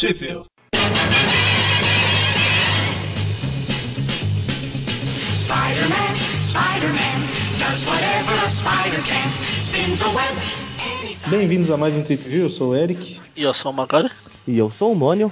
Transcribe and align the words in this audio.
Sheffield. 0.00 0.46
Spider-Man, 5.44 6.16
Spider-Man, 6.48 7.18
does 7.58 7.84
whatever 7.84 8.32
a 8.32 8.48
spider 8.48 9.02
can. 9.02 9.28
Spins 9.60 10.00
a 10.00 10.08
web 10.14 10.38
any 10.80 11.14
size. 11.14 11.28
Bem-vindos 11.28 11.70
a 11.70 11.76
mais 11.76 11.94
um 11.94 12.02
Trip 12.02 12.26
View, 12.26 12.44
eu 12.44 12.48
sou 12.48 12.70
o 12.70 12.74
Eric. 12.74 13.20
E 13.36 13.42
eu 13.42 13.52
sou 13.52 13.72
o 13.72 13.74
Magari. 13.74 14.10
E 14.48 14.56
eu 14.56 14.70
sou 14.70 14.92
o 14.92 14.94
Mônio. 14.94 15.30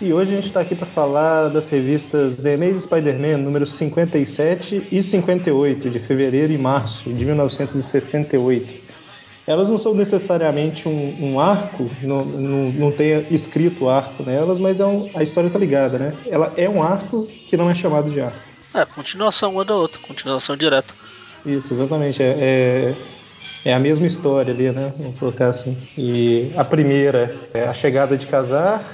E 0.00 0.12
hoje 0.12 0.32
a 0.32 0.34
gente 0.34 0.46
está 0.46 0.62
aqui 0.62 0.74
para 0.74 0.84
falar 0.84 1.50
das 1.50 1.68
revistas 1.68 2.34
The 2.34 2.54
Amazing 2.54 2.80
Spider-Man 2.80 3.36
números 3.36 3.72
57 3.74 4.88
e 4.90 5.00
58, 5.00 5.90
de 5.90 6.00
fevereiro 6.00 6.52
e 6.52 6.58
março 6.58 7.12
de 7.12 7.24
1968. 7.24 8.95
Elas 9.46 9.68
não 9.68 9.78
são 9.78 9.94
necessariamente 9.94 10.88
um, 10.88 11.32
um 11.32 11.40
arco, 11.40 11.88
não, 12.02 12.24
não, 12.24 12.72
não 12.72 12.92
tem 12.92 13.26
escrito 13.30 13.88
arco 13.88 14.24
nelas, 14.24 14.58
mas 14.58 14.80
é 14.80 14.86
um, 14.86 15.08
a 15.14 15.22
história 15.22 15.48
tá 15.48 15.58
ligada, 15.58 15.98
né? 15.98 16.16
Ela 16.26 16.52
é 16.56 16.68
um 16.68 16.82
arco 16.82 17.26
que 17.46 17.56
não 17.56 17.70
é 17.70 17.74
chamado 17.74 18.10
de 18.10 18.20
arco. 18.20 18.38
É, 18.74 18.84
continuação 18.84 19.52
uma 19.52 19.64
da 19.64 19.74
outra, 19.74 20.00
continuação 20.02 20.56
direta. 20.56 20.94
Isso, 21.44 21.72
exatamente. 21.72 22.22
É, 22.22 22.94
é, 23.64 23.70
é 23.70 23.74
a 23.74 23.78
mesma 23.78 24.06
história 24.06 24.52
ali, 24.52 24.70
né? 24.72 24.92
Vamos 24.98 25.18
colocar 25.18 25.48
assim. 25.48 25.76
E 25.96 26.50
a 26.56 26.64
primeira 26.64 27.36
é 27.54 27.64
a 27.64 27.72
chegada 27.72 28.16
de 28.16 28.26
casar, 28.26 28.84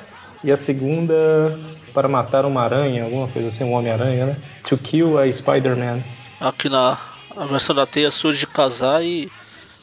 e 0.44 0.50
a 0.50 0.56
segunda 0.56 1.58
para 1.94 2.08
matar 2.08 2.44
uma 2.44 2.62
aranha, 2.62 3.04
alguma 3.04 3.28
coisa 3.28 3.48
assim, 3.48 3.64
um 3.64 3.72
Homem-Aranha, 3.72 4.26
né? 4.26 4.36
To 4.64 4.76
kill 4.78 5.18
a 5.18 5.30
Spider-Man. 5.30 6.02
Aqui 6.40 6.68
na 6.68 6.98
a 7.36 7.46
versão 7.46 7.74
da 7.74 7.86
teia 7.86 8.10
surge 8.10 8.46
casar 8.46 9.02
e 9.02 9.30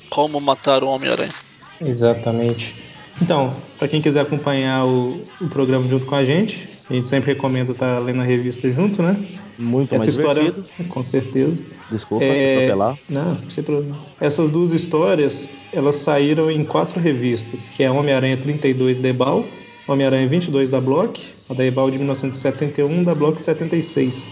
como 0.10 0.40
matar 0.40 0.84
o 0.84 0.88
Homem-Aranha. 0.90 1.34
Exatamente. 1.82 2.76
Então, 3.22 3.56
para 3.78 3.88
quem 3.88 4.02
quiser 4.02 4.22
acompanhar 4.22 4.86
o, 4.86 5.22
o 5.42 5.48
programa 5.50 5.88
junto 5.88 6.06
com 6.06 6.16
a 6.16 6.24
gente, 6.24 6.70
a 6.90 6.94
gente 6.94 7.08
sempre 7.10 7.34
recomenda 7.34 7.72
estar 7.74 8.00
lendo 8.00 8.22
a 8.22 8.24
revista 8.24 8.72
junto, 8.72 9.04
né? 9.04 9.18
Muito 9.58 9.94
Essa 9.94 10.06
mais 10.06 10.18
história, 10.18 10.44
divertido. 10.44 10.90
com 10.90 11.04
certeza. 11.04 11.62
Desculpa, 11.92 12.24
É, 12.24 12.56
atropelar. 12.56 12.98
Não, 13.10 13.38
sem 13.50 13.62
problema. 13.64 13.98
Essas 14.22 14.50
duas 14.50 14.72
histórias, 14.72 15.50
elas 15.74 15.98
saíram 15.98 16.50
em 16.50 16.64
quatro 16.64 16.98
revistas, 17.00 17.68
que 17.68 17.84
é 17.84 17.92
Homem-Aranha 17.92 18.38
32 18.38 19.00
da 19.00 19.10
Ebal, 19.10 19.44
Homem-Aranha 19.86 20.28
22 20.30 20.70
da 20.70 20.80
Block, 20.80 21.22
a 21.50 21.54
da 21.54 21.66
Ebal 21.66 21.92
de 21.92 21.98
1971, 21.98 23.04
da 23.04 23.14
Block 23.14 23.40
de 23.40 23.46
76. 23.46 24.28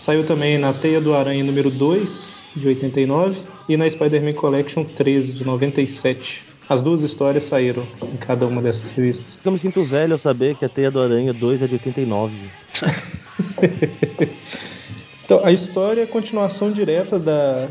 Saiu 0.00 0.24
também 0.24 0.56
na 0.56 0.72
Teia 0.72 0.98
do 0.98 1.14
Aranha 1.14 1.44
número 1.44 1.70
2, 1.70 2.42
de 2.56 2.68
89, 2.68 3.44
e 3.68 3.76
na 3.76 3.88
Spider-Man 3.88 4.32
Collection 4.32 4.82
13, 4.82 5.34
de 5.34 5.44
97. 5.44 6.46
As 6.70 6.80
duas 6.80 7.02
histórias 7.02 7.44
saíram 7.44 7.86
em 8.02 8.16
cada 8.16 8.46
uma 8.46 8.62
dessas 8.62 8.92
revistas. 8.92 9.36
Eu 9.44 9.52
me 9.52 9.58
sinto 9.58 9.84
velho 9.84 10.14
ao 10.14 10.18
saber 10.18 10.56
que 10.56 10.64
a 10.64 10.70
Teia 10.70 10.90
do 10.90 11.02
Aranha 11.02 11.34
2 11.34 11.60
é 11.60 11.66
de 11.66 11.74
89. 11.74 12.32
Então, 15.22 15.46
a 15.46 15.52
história 15.52 16.00
é 16.00 16.04
a 16.04 16.08
continuação 16.08 16.72
direta 16.72 17.16
da. 17.16 17.68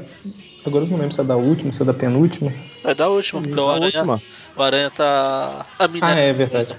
Agora 0.66 0.86
eu 0.86 0.90
não 0.90 0.98
lembro 0.98 1.14
se 1.14 1.20
é 1.20 1.24
da 1.26 1.36
última, 1.36 1.74
se 1.74 1.82
é 1.82 1.86
da 1.86 1.94
penúltima. 1.94 2.54
É 2.86 2.96
da 2.96 3.10
última, 3.10 3.42
porque 3.42 3.60
o 3.60 3.68
A 3.68 3.74
Aranha, 3.74 3.86
última 3.88 4.22
o 4.56 4.64
Aranha 4.64 4.90
tá. 4.90 5.66
Ah, 5.78 6.16
é 6.16 6.32
verdade. 6.32 6.74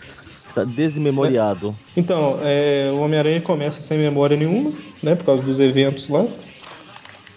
está 0.48 0.64
desmemoriado. 0.64 1.76
Então, 1.94 2.38
é, 2.42 2.90
o 2.94 3.00
Homem-Aranha 3.00 3.42
começa 3.42 3.82
sem 3.82 3.98
memória 3.98 4.38
nenhuma, 4.38 4.72
né? 5.02 5.14
Por 5.14 5.24
causa 5.24 5.42
dos 5.42 5.60
eventos 5.60 6.08
lá. 6.08 6.26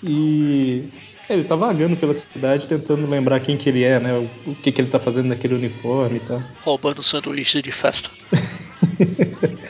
E 0.01 0.83
é, 1.29 1.33
ele 1.33 1.43
tá 1.43 1.55
vagando 1.55 1.95
pela 1.95 2.13
cidade 2.13 2.67
tentando 2.67 3.07
lembrar 3.07 3.39
quem 3.39 3.57
que 3.57 3.69
ele 3.69 3.83
é, 3.83 3.99
né? 3.99 4.13
O, 4.13 4.51
o 4.51 4.55
que, 4.55 4.71
que 4.71 4.81
ele 4.81 4.89
tá 4.89 4.99
fazendo 4.99 5.27
naquele 5.27 5.55
uniforme 5.55 6.17
e 6.17 6.19
tal. 6.21 6.43
Roubando 6.63 7.01
sanduíche 7.01 7.61
de 7.61 7.71
festa. 7.71 8.09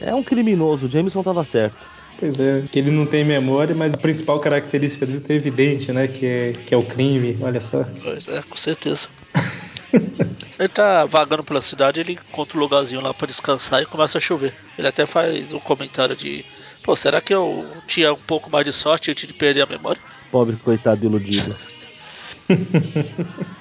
É 0.00 0.14
um 0.14 0.22
criminoso, 0.22 0.86
o 0.86 0.88
Jameson 0.88 1.22
tava 1.22 1.42
certo. 1.44 1.76
Pois 2.18 2.38
é, 2.40 2.64
que 2.70 2.78
ele 2.78 2.90
não 2.90 3.06
tem 3.06 3.24
memória, 3.24 3.74
mas 3.74 3.94
a 3.94 3.96
principal 3.96 4.40
característica 4.40 5.06
dele 5.06 5.20
tá 5.20 5.34
evidente, 5.34 5.92
né? 5.92 6.08
Que 6.08 6.26
é, 6.26 6.52
que 6.52 6.74
é 6.74 6.76
o 6.76 6.82
crime, 6.82 7.38
olha 7.40 7.60
só. 7.60 7.84
Pois 8.02 8.26
é, 8.26 8.42
com 8.42 8.56
certeza. 8.56 9.08
ele 10.58 10.68
tá 10.68 11.04
vagando 11.04 11.44
pela 11.44 11.60
cidade, 11.60 12.00
ele 12.00 12.12
encontra 12.12 12.56
um 12.56 12.60
lugarzinho 12.60 13.00
lá 13.00 13.14
pra 13.14 13.26
descansar 13.26 13.82
e 13.82 13.86
começa 13.86 14.18
a 14.18 14.20
chover. 14.20 14.54
Ele 14.76 14.88
até 14.88 15.06
faz 15.06 15.52
um 15.52 15.60
comentário 15.60 16.16
de. 16.16 16.44
Pô, 16.82 16.96
será 16.96 17.20
que 17.20 17.34
eu 17.34 17.66
tinha 17.86 18.12
um 18.12 18.16
pouco 18.16 18.50
mais 18.50 18.64
de 18.64 18.72
sorte 18.72 19.10
antes 19.10 19.26
de 19.26 19.34
perder 19.34 19.62
a 19.62 19.66
memória? 19.66 20.00
Pobre 20.30 20.56
coitado 20.56 21.04
iludido. 21.04 21.56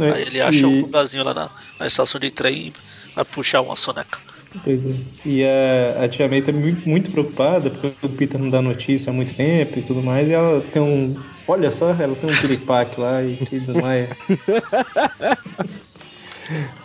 Aí 0.00 0.22
ele 0.22 0.40
acha 0.40 0.60
e, 0.60 0.64
um 0.64 0.80
lugarzinho 0.80 1.22
lá 1.24 1.34
na, 1.34 1.50
na 1.78 1.86
estação 1.86 2.18
de 2.18 2.30
trem 2.30 2.68
e 2.68 2.72
vai 3.14 3.24
puxar 3.24 3.60
uma 3.60 3.76
soneca. 3.76 4.18
Pois 4.64 4.86
é. 4.86 4.90
E 5.24 5.44
a, 5.44 6.04
a 6.04 6.08
Tia 6.08 6.28
May 6.28 6.42
tá 6.42 6.52
muito, 6.52 6.88
muito 6.88 7.10
preocupada 7.10 7.70
porque 7.70 7.92
o 8.02 8.08
Peter 8.10 8.40
não 8.40 8.50
dá 8.50 8.62
notícia 8.62 9.10
há 9.10 9.12
muito 9.12 9.34
tempo 9.34 9.78
e 9.78 9.82
tudo 9.82 10.02
mais. 10.02 10.28
E 10.28 10.32
ela 10.32 10.60
tem 10.60 10.80
um. 10.80 11.14
Olha 11.46 11.70
só, 11.70 11.90
ela 11.90 12.14
tem 12.14 12.30
um 12.30 12.40
piripaque 12.40 13.00
lá 13.00 13.22
e 13.22 13.36
que 13.36 13.60
desmaia. 13.60 14.16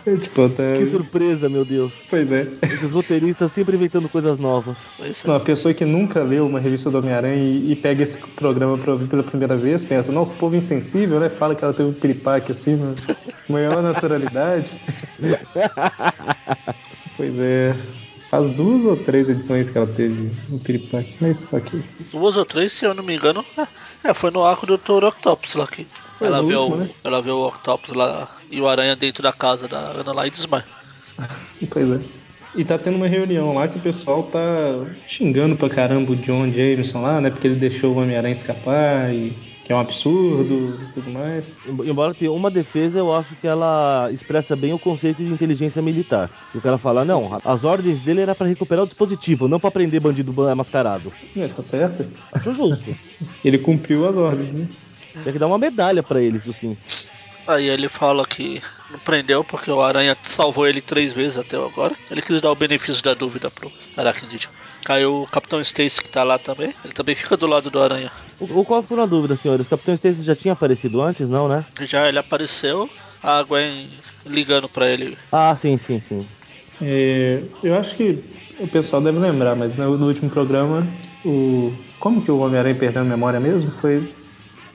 É, 0.06 0.16
tipo, 0.16 0.48
tá... 0.48 0.62
Que 0.78 0.86
surpresa, 0.86 1.48
meu 1.48 1.64
Deus. 1.64 1.92
Pois 2.08 2.30
é. 2.30 2.46
Esses 2.62 2.90
roteiristas 2.90 3.52
sempre 3.52 3.76
inventando 3.76 4.08
coisas 4.08 4.38
novas. 4.38 4.78
Pois 4.96 5.24
é. 5.24 5.28
Não, 5.28 5.36
a 5.36 5.40
pessoa 5.40 5.74
que 5.74 5.84
nunca 5.84 6.22
leu 6.22 6.46
uma 6.46 6.60
revista 6.60 6.90
do 6.90 6.98
Homem-Aranha 6.98 7.36
e, 7.36 7.72
e 7.72 7.76
pega 7.76 8.02
esse 8.02 8.18
programa 8.18 8.78
pra 8.78 8.92
ouvir 8.92 9.08
pela 9.08 9.22
primeira 9.22 9.56
vez, 9.56 9.84
pensa, 9.84 10.12
não, 10.12 10.22
o 10.22 10.26
povo 10.26 10.54
insensível, 10.56 11.18
né? 11.20 11.28
Fala 11.28 11.54
que 11.54 11.64
ela 11.64 11.74
tem 11.74 11.86
um 11.86 11.92
piripaque 11.92 12.52
assim, 12.52 12.76
na 12.76 12.94
maior 13.48 13.82
naturalidade. 13.82 14.80
pois 17.16 17.38
é. 17.38 17.74
Faz 18.28 18.50
duas 18.50 18.84
ou 18.84 18.94
três 18.94 19.30
edições 19.30 19.70
que 19.70 19.78
ela 19.78 19.86
teve 19.86 20.30
um 20.50 20.58
piripaque, 20.58 21.16
mas 21.18 21.50
ok. 21.50 21.82
Duas 22.12 22.36
ou 22.36 22.44
três, 22.44 22.72
se 22.72 22.84
eu 22.84 22.92
não 22.92 23.02
me 23.02 23.16
engano. 23.16 23.42
É, 24.04 24.12
foi 24.12 24.30
no 24.30 24.44
arco 24.44 24.66
do 24.66 24.76
Dr. 24.76 25.04
Octopus 25.04 25.54
lá 25.54 25.66
que. 25.66 25.86
Ela 26.20 26.42
vê, 26.42 26.54
último, 26.56 26.76
o, 26.76 26.78
né? 26.78 26.90
ela 27.04 27.22
vê 27.22 27.30
o 27.30 27.46
Octopus 27.46 27.94
lá 27.94 28.28
e 28.50 28.60
o 28.60 28.68
Aranha 28.68 28.96
dentro 28.96 29.22
da 29.22 29.32
casa 29.32 29.68
da 29.68 29.78
Ana 29.78 30.12
lá 30.12 30.26
e 30.26 30.30
desmaia. 30.30 30.64
Pois 31.70 31.90
é. 31.90 31.98
E 32.54 32.64
tá 32.64 32.78
tendo 32.78 32.96
uma 32.96 33.06
reunião 33.08 33.52
lá 33.54 33.68
que 33.68 33.76
o 33.78 33.80
pessoal 33.82 34.22
tá 34.24 34.38
xingando 35.06 35.56
pra 35.56 35.68
caramba 35.68 36.12
o 36.12 36.16
John 36.16 36.50
Jameson 36.52 37.02
lá, 37.02 37.20
né? 37.20 37.30
Porque 37.30 37.46
ele 37.46 37.56
deixou 37.56 37.94
o 37.94 37.98
Homem-Aranha 37.98 38.32
escapar 38.32 39.12
e 39.12 39.32
que 39.64 39.72
é 39.72 39.76
um 39.76 39.80
absurdo 39.80 40.78
e 40.82 40.94
tudo 40.94 41.10
mais. 41.10 41.52
Embora 41.84 42.14
tenha 42.14 42.32
uma 42.32 42.50
defesa, 42.50 43.00
eu 43.00 43.14
acho 43.14 43.34
que 43.36 43.46
ela 43.46 44.08
expressa 44.10 44.56
bem 44.56 44.72
o 44.72 44.78
conceito 44.78 45.18
de 45.18 45.30
inteligência 45.30 45.82
militar. 45.82 46.30
O 46.54 46.60
cara 46.60 46.78
fala, 46.78 47.04
não, 47.04 47.38
as 47.44 47.64
ordens 47.64 48.02
dele 48.02 48.22
era 48.22 48.34
pra 48.34 48.46
recuperar 48.46 48.84
o 48.84 48.86
dispositivo, 48.86 49.46
não 49.46 49.60
pra 49.60 49.70
prender 49.70 50.00
bandido 50.00 50.32
ban- 50.32 50.54
mascarado. 50.54 51.12
É, 51.36 51.48
tá 51.48 51.62
certo? 51.62 52.06
Acho 52.32 52.52
justo. 52.54 52.96
Ele 53.44 53.58
cumpriu 53.58 54.08
as 54.08 54.16
ordens, 54.16 54.54
né? 54.54 54.66
Tem 55.24 55.32
que 55.32 55.38
dar 55.38 55.46
uma 55.46 55.58
medalha 55.58 56.02
pra 56.02 56.20
ele, 56.22 56.38
isso 56.38 56.52
sim. 56.52 56.76
Aí 57.46 57.66
ele 57.66 57.88
fala 57.88 58.26
que 58.26 58.60
não 58.90 58.98
prendeu 58.98 59.42
porque 59.42 59.70
o 59.70 59.80
Aranha 59.80 60.14
salvou 60.22 60.66
ele 60.66 60.82
três 60.82 61.14
vezes 61.14 61.38
até 61.38 61.56
agora. 61.56 61.96
Ele 62.10 62.20
quis 62.20 62.42
dar 62.42 62.52
o 62.52 62.54
benefício 62.54 63.02
da 63.02 63.14
dúvida 63.14 63.50
pro 63.50 63.72
Arachnid. 63.96 64.50
Caiu 64.84 65.22
o 65.22 65.26
Capitão 65.26 65.58
Stacy 65.60 66.02
que 66.02 66.10
tá 66.10 66.22
lá 66.22 66.38
também. 66.38 66.74
Ele 66.84 66.92
também 66.92 67.14
fica 67.14 67.38
do 67.38 67.46
lado 67.46 67.70
do 67.70 67.80
Aranha. 67.80 68.12
O, 68.38 68.60
o 68.60 68.64
qual 68.66 68.82
ficou 68.82 68.98
na 68.98 69.06
dúvida, 69.06 69.34
senhores? 69.34 69.66
O 69.66 69.70
Capitão 69.70 69.94
Stacy 69.94 70.22
já 70.22 70.34
tinha 70.36 70.52
aparecido 70.52 71.00
antes, 71.00 71.30
não, 71.30 71.48
né? 71.48 71.64
Já 71.80 72.06
ele 72.06 72.18
apareceu, 72.18 72.90
a 73.22 73.42
Gwen 73.42 73.88
ligando 74.26 74.68
pra 74.68 74.88
ele. 74.88 75.16
Ah, 75.32 75.56
sim, 75.56 75.78
sim, 75.78 75.98
sim. 75.98 76.26
É, 76.82 77.42
eu 77.62 77.74
acho 77.76 77.96
que 77.96 78.18
o 78.58 78.66
pessoal 78.68 79.00
deve 79.00 79.18
lembrar, 79.18 79.56
mas 79.56 79.76
no, 79.76 79.96
no 79.96 80.06
último 80.06 80.30
programa, 80.30 80.86
o 81.24 81.72
como 81.98 82.22
que 82.22 82.30
o 82.30 82.38
Homem-Aranha 82.38 82.78
perdeu 82.78 83.02
a 83.02 83.04
memória 83.04 83.40
mesmo? 83.40 83.70
Foi 83.72 84.00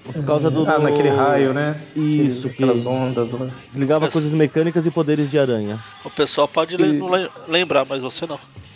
Por 0.04 0.26
causa 0.26 0.52
do. 0.52 0.70
ah, 0.70 0.80
naquele 0.80 1.10
raio, 1.10 1.54
né? 1.54 1.82
Isso, 1.96 2.48
Aquele- 2.48 2.54
aquelas 2.72 2.82
que- 2.84 2.88
ondas 2.90 3.32
lá. 3.32 3.50
Desligava 3.72 4.06
Mas- 4.06 4.14
coisas 4.14 4.34
mecânicas 4.34 4.86
e 4.86 4.92
poderes 4.92 5.30
de 5.32 5.40
aranha. 5.40 5.80
O 6.04 6.10
pessoal 6.10 6.48
pode 6.48 6.76
le- 6.76 7.00
lembrar, 7.48 7.86
mas 7.86 8.02
você 8.02 8.26
não. 8.26 8.38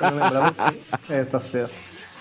Eu 0.00 0.10
não 0.10 0.22
lembrava. 0.22 0.74
é, 1.08 1.24
tá 1.24 1.40
certo. 1.40 1.72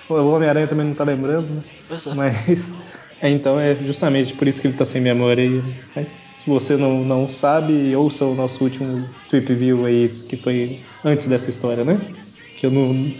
O 0.09 0.13
Homem-Aranha 0.13 0.67
também 0.67 0.85
não 0.87 0.93
tá 0.93 1.03
lembrando, 1.03 1.47
né? 1.55 1.61
Pois 1.89 2.07
é. 2.07 2.13
Mas. 2.13 2.73
É, 3.19 3.29
então 3.29 3.59
é 3.59 3.75
justamente 3.75 4.33
por 4.35 4.47
isso 4.47 4.61
que 4.61 4.67
ele 4.67 4.77
tá 4.77 4.85
sem 4.85 5.01
memória 5.01 5.43
aí. 5.43 5.61
Mas 5.95 6.23
se 6.35 6.47
você 6.49 6.77
não, 6.77 7.03
não 7.03 7.27
sabe, 7.29 7.93
ouça 7.95 8.23
o 8.23 8.35
nosso 8.35 8.63
último 8.63 9.09
Trip 9.27 9.53
View 9.55 9.85
aí, 9.85 10.07
que 10.07 10.37
foi 10.37 10.79
antes 11.03 11.27
dessa 11.27 11.49
história, 11.49 11.83
né? 11.83 11.99
Que 12.55 12.67
eu 12.67 12.71
não. 12.71 13.11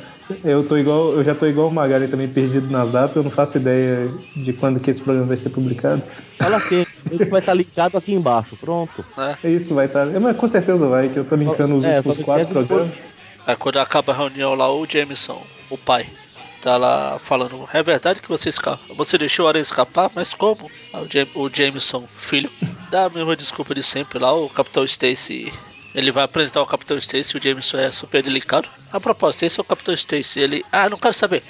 Eu 0.44 0.68
tô 0.68 0.78
igual. 0.78 1.14
Eu 1.14 1.24
já 1.24 1.34
tô 1.34 1.46
igual 1.46 1.68
o 1.70 1.72
Magari 1.74 2.08
também 2.08 2.28
perdido 2.28 2.70
nas 2.70 2.90
datas, 2.90 3.16
eu 3.18 3.24
não 3.24 3.32
faço 3.32 3.58
ideia 3.58 4.12
de 4.36 4.54
quando 4.54 4.80
que 4.80 4.92
esse 4.92 5.02
programa 5.02 5.28
vai 5.28 5.38
ser 5.38 5.50
publicado. 5.50 6.04
Fala 6.38 6.58
assim, 6.58 6.84
esse 7.12 7.30
vai 7.30 7.40
estar 7.40 7.54
linkado 7.54 7.98
aqui 7.98 8.14
embaixo, 8.14 8.56
pronto. 8.58 9.06
É 9.44 9.50
isso, 9.50 9.74
vai 9.74 9.86
estar. 9.86 10.12
Tá, 10.12 10.20
mas 10.20 10.36
com 10.36 10.48
certeza 10.48 10.88
vai, 10.88 11.10
que 11.10 11.20
eu 11.20 11.26
tô 11.26 11.36
linkando 11.36 11.78
os 11.78 11.86
É, 11.86 12.02
quatro 12.24 12.48
programas. 12.50 13.02
Aí 13.46 13.56
quando 13.56 13.78
acaba 13.78 14.12
a 14.12 14.18
reunião 14.18 14.54
lá, 14.54 14.70
o 14.70 14.86
Jameson, 14.86 15.42
o 15.70 15.78
pai, 15.78 16.06
tá 16.62 16.76
lá 16.76 17.18
falando, 17.20 17.66
é 17.72 17.82
verdade 17.82 18.22
que 18.22 18.28
você 18.28 18.50
escapa. 18.50 18.82
Você 18.96 19.18
deixou 19.18 19.46
o 19.46 19.48
Aranha 19.48 19.62
escapar, 19.62 20.12
mas 20.14 20.34
como? 20.34 20.70
O, 20.94 21.06
Jam- 21.10 21.28
o 21.36 21.50
Jameson, 21.50 22.06
filho, 22.18 22.50
dá 22.90 23.06
a 23.06 23.10
mesma 23.10 23.36
desculpa 23.36 23.74
de 23.74 23.82
sempre 23.82 24.20
lá, 24.20 24.34
o 24.34 24.50
Capitão 24.50 24.84
Stacy 24.84 25.54
Ele 25.94 26.12
vai 26.12 26.24
apresentar 26.24 26.62
o 26.62 26.66
Capitão 26.66 26.98
Stacy, 26.98 27.38
o 27.38 27.44
Jameson 27.44 27.78
é 27.78 27.92
super 27.92 28.22
delicado. 28.22 28.70
A 28.92 29.00
propósito, 29.00 29.44
esse 29.44 29.60
é 29.60 29.62
o 29.62 29.66
Capitão 29.66 29.94
Stacy. 29.94 30.40
Ele. 30.40 30.66
Ah, 30.72 30.90
não 30.90 30.98
quero 30.98 31.14
saber. 31.14 31.44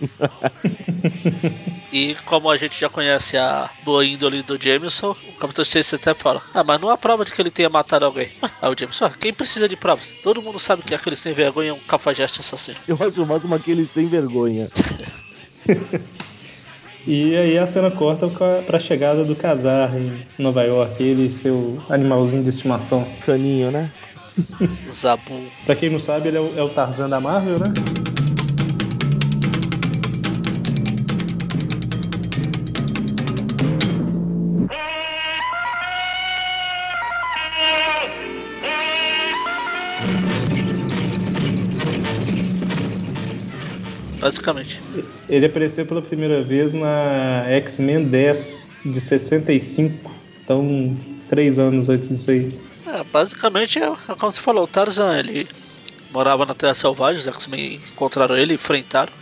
e 1.92 2.14
como 2.26 2.50
a 2.50 2.56
gente 2.56 2.78
já 2.78 2.88
conhece 2.88 3.36
a 3.36 3.70
boa 3.84 4.04
índole 4.04 4.42
do 4.42 4.60
Jameson, 4.60 5.16
o 5.28 5.32
Capitão 5.38 5.62
Stacy 5.62 5.94
até 5.94 6.14
fala: 6.14 6.42
Ah, 6.54 6.64
mas 6.64 6.80
não 6.80 6.90
há 6.90 6.96
prova 6.96 7.24
de 7.24 7.32
que 7.32 7.40
ele 7.40 7.50
tenha 7.50 7.68
matado 7.68 8.04
alguém. 8.04 8.32
Ah, 8.60 8.70
o 8.70 8.74
Jameson, 8.78 9.06
ah, 9.06 9.10
quem 9.18 9.32
precisa 9.32 9.68
de 9.68 9.76
provas? 9.76 10.14
Todo 10.22 10.42
mundo 10.42 10.58
sabe 10.58 10.82
que 10.82 10.94
aquele 10.94 11.16
sem 11.16 11.32
vergonha 11.32 11.70
é 11.70 11.72
um 11.72 11.80
cafajeste 11.80 12.40
assassino. 12.40 12.78
Eu 12.86 12.98
acho 13.00 13.22
o 13.22 13.26
máximo 13.26 13.54
aquele 13.54 13.86
sem 13.86 14.06
vergonha. 14.06 14.70
E 17.06 17.36
aí 17.36 17.56
a 17.56 17.66
cena 17.66 17.90
corta 17.90 18.28
pra 18.66 18.78
chegada 18.80 19.24
do 19.24 19.36
casar 19.36 19.94
em 19.96 20.26
Nova 20.36 20.64
York, 20.64 21.00
ele 21.00 21.26
e 21.26 21.30
seu 21.30 21.78
animalzinho 21.88 22.42
de 22.42 22.48
estimação. 22.48 23.06
Caninho, 23.24 23.70
né? 23.70 23.90
Zabu. 24.90 25.46
Pra 25.64 25.76
quem 25.76 25.88
não 25.88 26.00
sabe, 26.00 26.28
ele 26.28 26.36
é 26.36 26.40
o, 26.40 26.58
é 26.58 26.62
o 26.62 26.68
Tarzan 26.68 27.08
da 27.08 27.20
Marvel, 27.20 27.58
né? 27.60 28.05
Basicamente. 44.18 44.80
Ele 45.28 45.46
apareceu 45.46 45.84
pela 45.84 46.02
primeira 46.02 46.42
vez 46.42 46.72
na 46.72 47.44
X-Men 47.48 48.04
10 48.04 48.76
de 48.86 49.00
65. 49.00 50.10
Então, 50.42 50.96
três 51.28 51.58
anos 51.58 51.88
antes 51.88 52.08
disso 52.08 52.30
aí. 52.30 52.58
É, 52.86 53.02
basicamente 53.12 53.78
é, 53.78 53.86
é 53.86 54.14
como 54.14 54.30
você 54.30 54.40
falou, 54.40 54.64
o 54.64 54.68
Tarzan, 54.68 55.18
ele 55.18 55.48
morava 56.12 56.46
na 56.46 56.54
Terra 56.54 56.72
Selvagem, 56.72 57.20
os 57.20 57.26
X-Men 57.26 57.80
encontraram 57.92 58.36
ele, 58.36 58.54
enfrentaram, 58.54 59.12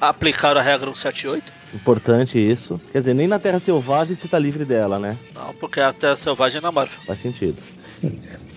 aplicaram 0.00 0.60
a 0.60 0.62
regra 0.62 0.86
178. 0.94 1.58
Importante 1.74 2.38
isso. 2.38 2.80
Quer 2.92 2.98
dizer, 2.98 3.14
nem 3.14 3.26
na 3.26 3.38
Terra 3.38 3.58
Selvagem 3.58 4.14
se 4.14 4.28
tá 4.28 4.38
livre 4.38 4.64
dela, 4.64 4.98
né? 4.98 5.16
Não, 5.34 5.52
porque 5.54 5.80
a 5.80 5.92
Terra 5.92 6.16
Selvagem 6.16 6.58
é 6.58 6.60
na 6.62 6.70
Marvel. 6.70 6.98
Faz 7.06 7.20
sentido. 7.20 7.56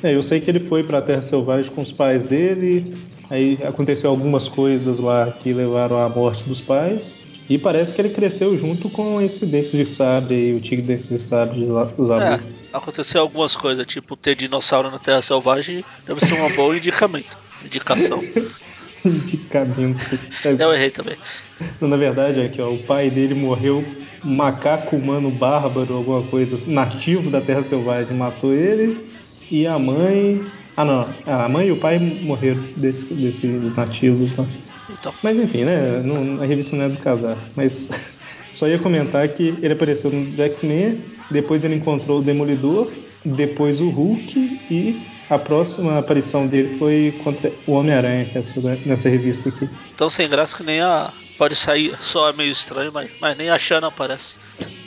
É, 0.03 0.15
eu 0.15 0.23
sei 0.23 0.41
que 0.41 0.49
ele 0.49 0.59
foi 0.59 0.83
pra 0.83 0.99
Terra 0.99 1.21
Selvagem 1.21 1.71
com 1.71 1.81
os 1.81 1.91
pais 1.91 2.23
dele, 2.23 2.97
aí 3.31 3.57
aconteceu 3.63 4.09
algumas 4.09 4.47
coisas 4.47 4.99
lá 4.99 5.31
que 5.31 5.51
levaram 5.53 5.97
à 5.97 6.07
morte 6.07 6.43
dos 6.43 6.61
pais. 6.61 7.15
E 7.49 7.57
parece 7.57 7.93
que 7.93 7.99
ele 7.99 8.09
cresceu 8.09 8.55
junto 8.57 8.89
com 8.89 9.19
esse 9.21 9.45
Dente 9.45 9.75
de 9.75 9.85
Sabre 9.85 10.51
e 10.51 10.53
o 10.53 10.61
Tigre 10.61 10.85
Dente 10.85 11.09
de 11.09 11.19
Sabre 11.19 11.59
de 11.59 11.65
Zabu. 11.65 12.23
É, 12.23 12.39
aconteceu 12.71 13.19
algumas 13.19 13.55
coisas, 13.55 13.85
tipo 13.85 14.15
ter 14.15 14.35
dinossauro 14.35 14.89
na 14.89 14.99
Terra 14.99 15.21
Selvagem 15.21 15.83
deve 16.05 16.21
ser 16.21 16.33
uma 16.35 16.49
boa 16.51 16.77
indicamento. 16.77 17.37
Indicação. 17.65 18.23
Indicamento. 19.03 20.19
Eu 20.45 20.73
errei 20.73 20.91
também. 20.91 21.15
Não, 21.79 21.87
Na 21.87 21.97
verdade, 21.97 22.39
é 22.39 22.47
que 22.47 22.61
ó, 22.61 22.71
o 22.71 22.83
pai 22.83 23.09
dele 23.09 23.33
morreu, 23.33 23.83
macaco 24.23 24.95
humano 24.95 25.29
bárbaro, 25.31 25.95
alguma 25.95 26.23
coisa 26.23 26.55
assim, 26.55 26.71
nativo 26.73 27.29
da 27.29 27.41
Terra 27.41 27.63
Selvagem, 27.63 28.15
matou 28.15 28.53
ele. 28.53 29.09
E 29.49 29.67
a 29.67 29.77
mãe. 29.77 30.45
Ah, 30.81 30.85
não. 30.85 31.15
A 31.25 31.47
mãe 31.49 31.67
e 31.67 31.71
o 31.71 31.77
pai 31.77 31.99
morreram 31.99 32.61
desse- 32.75 33.13
desses 33.13 33.75
nativos 33.75 34.35
lá. 34.35 34.45
Então, 34.89 35.13
Mas 35.21 35.37
enfim, 35.39 35.63
né? 35.63 36.01
Não, 36.03 36.41
a 36.41 36.45
revista 36.45 36.75
não 36.75 36.85
é 36.85 36.89
do 36.89 36.97
casar. 36.97 37.37
Mas 37.55 37.89
só 38.51 38.67
ia 38.67 38.79
comentar 38.79 39.27
que 39.29 39.55
ele 39.61 39.73
apareceu 39.73 40.11
no 40.11 40.41
X-Men, 40.43 40.99
depois 41.29 41.63
ele 41.63 41.75
encontrou 41.75 42.19
o 42.19 42.21
Demolidor, 42.23 42.91
depois 43.23 43.79
o 43.81 43.89
Hulk 43.89 44.59
e 44.69 44.99
a 45.29 45.37
próxima 45.39 45.97
aparição 45.99 46.45
dele 46.47 46.69
foi 46.77 47.13
contra 47.23 47.51
o 47.67 47.73
Homem-Aranha, 47.73 48.25
que 48.25 48.35
é 48.35 48.39
essa- 48.39 48.59
nessa 48.85 49.07
revista 49.09 49.49
aqui. 49.49 49.69
tão 49.95 50.09
sem 50.09 50.27
graça 50.27 50.57
que 50.57 50.63
nem 50.63 50.81
a. 50.81 51.11
Pode 51.37 51.55
sair, 51.55 51.95
só 52.01 52.29
é 52.29 52.33
meio 52.33 52.51
estranho, 52.51 52.91
mas, 52.93 53.09
mas 53.19 53.35
nem 53.37 53.49
a 53.49 53.57
Shanna 53.57 53.87
aparece. 53.87 54.37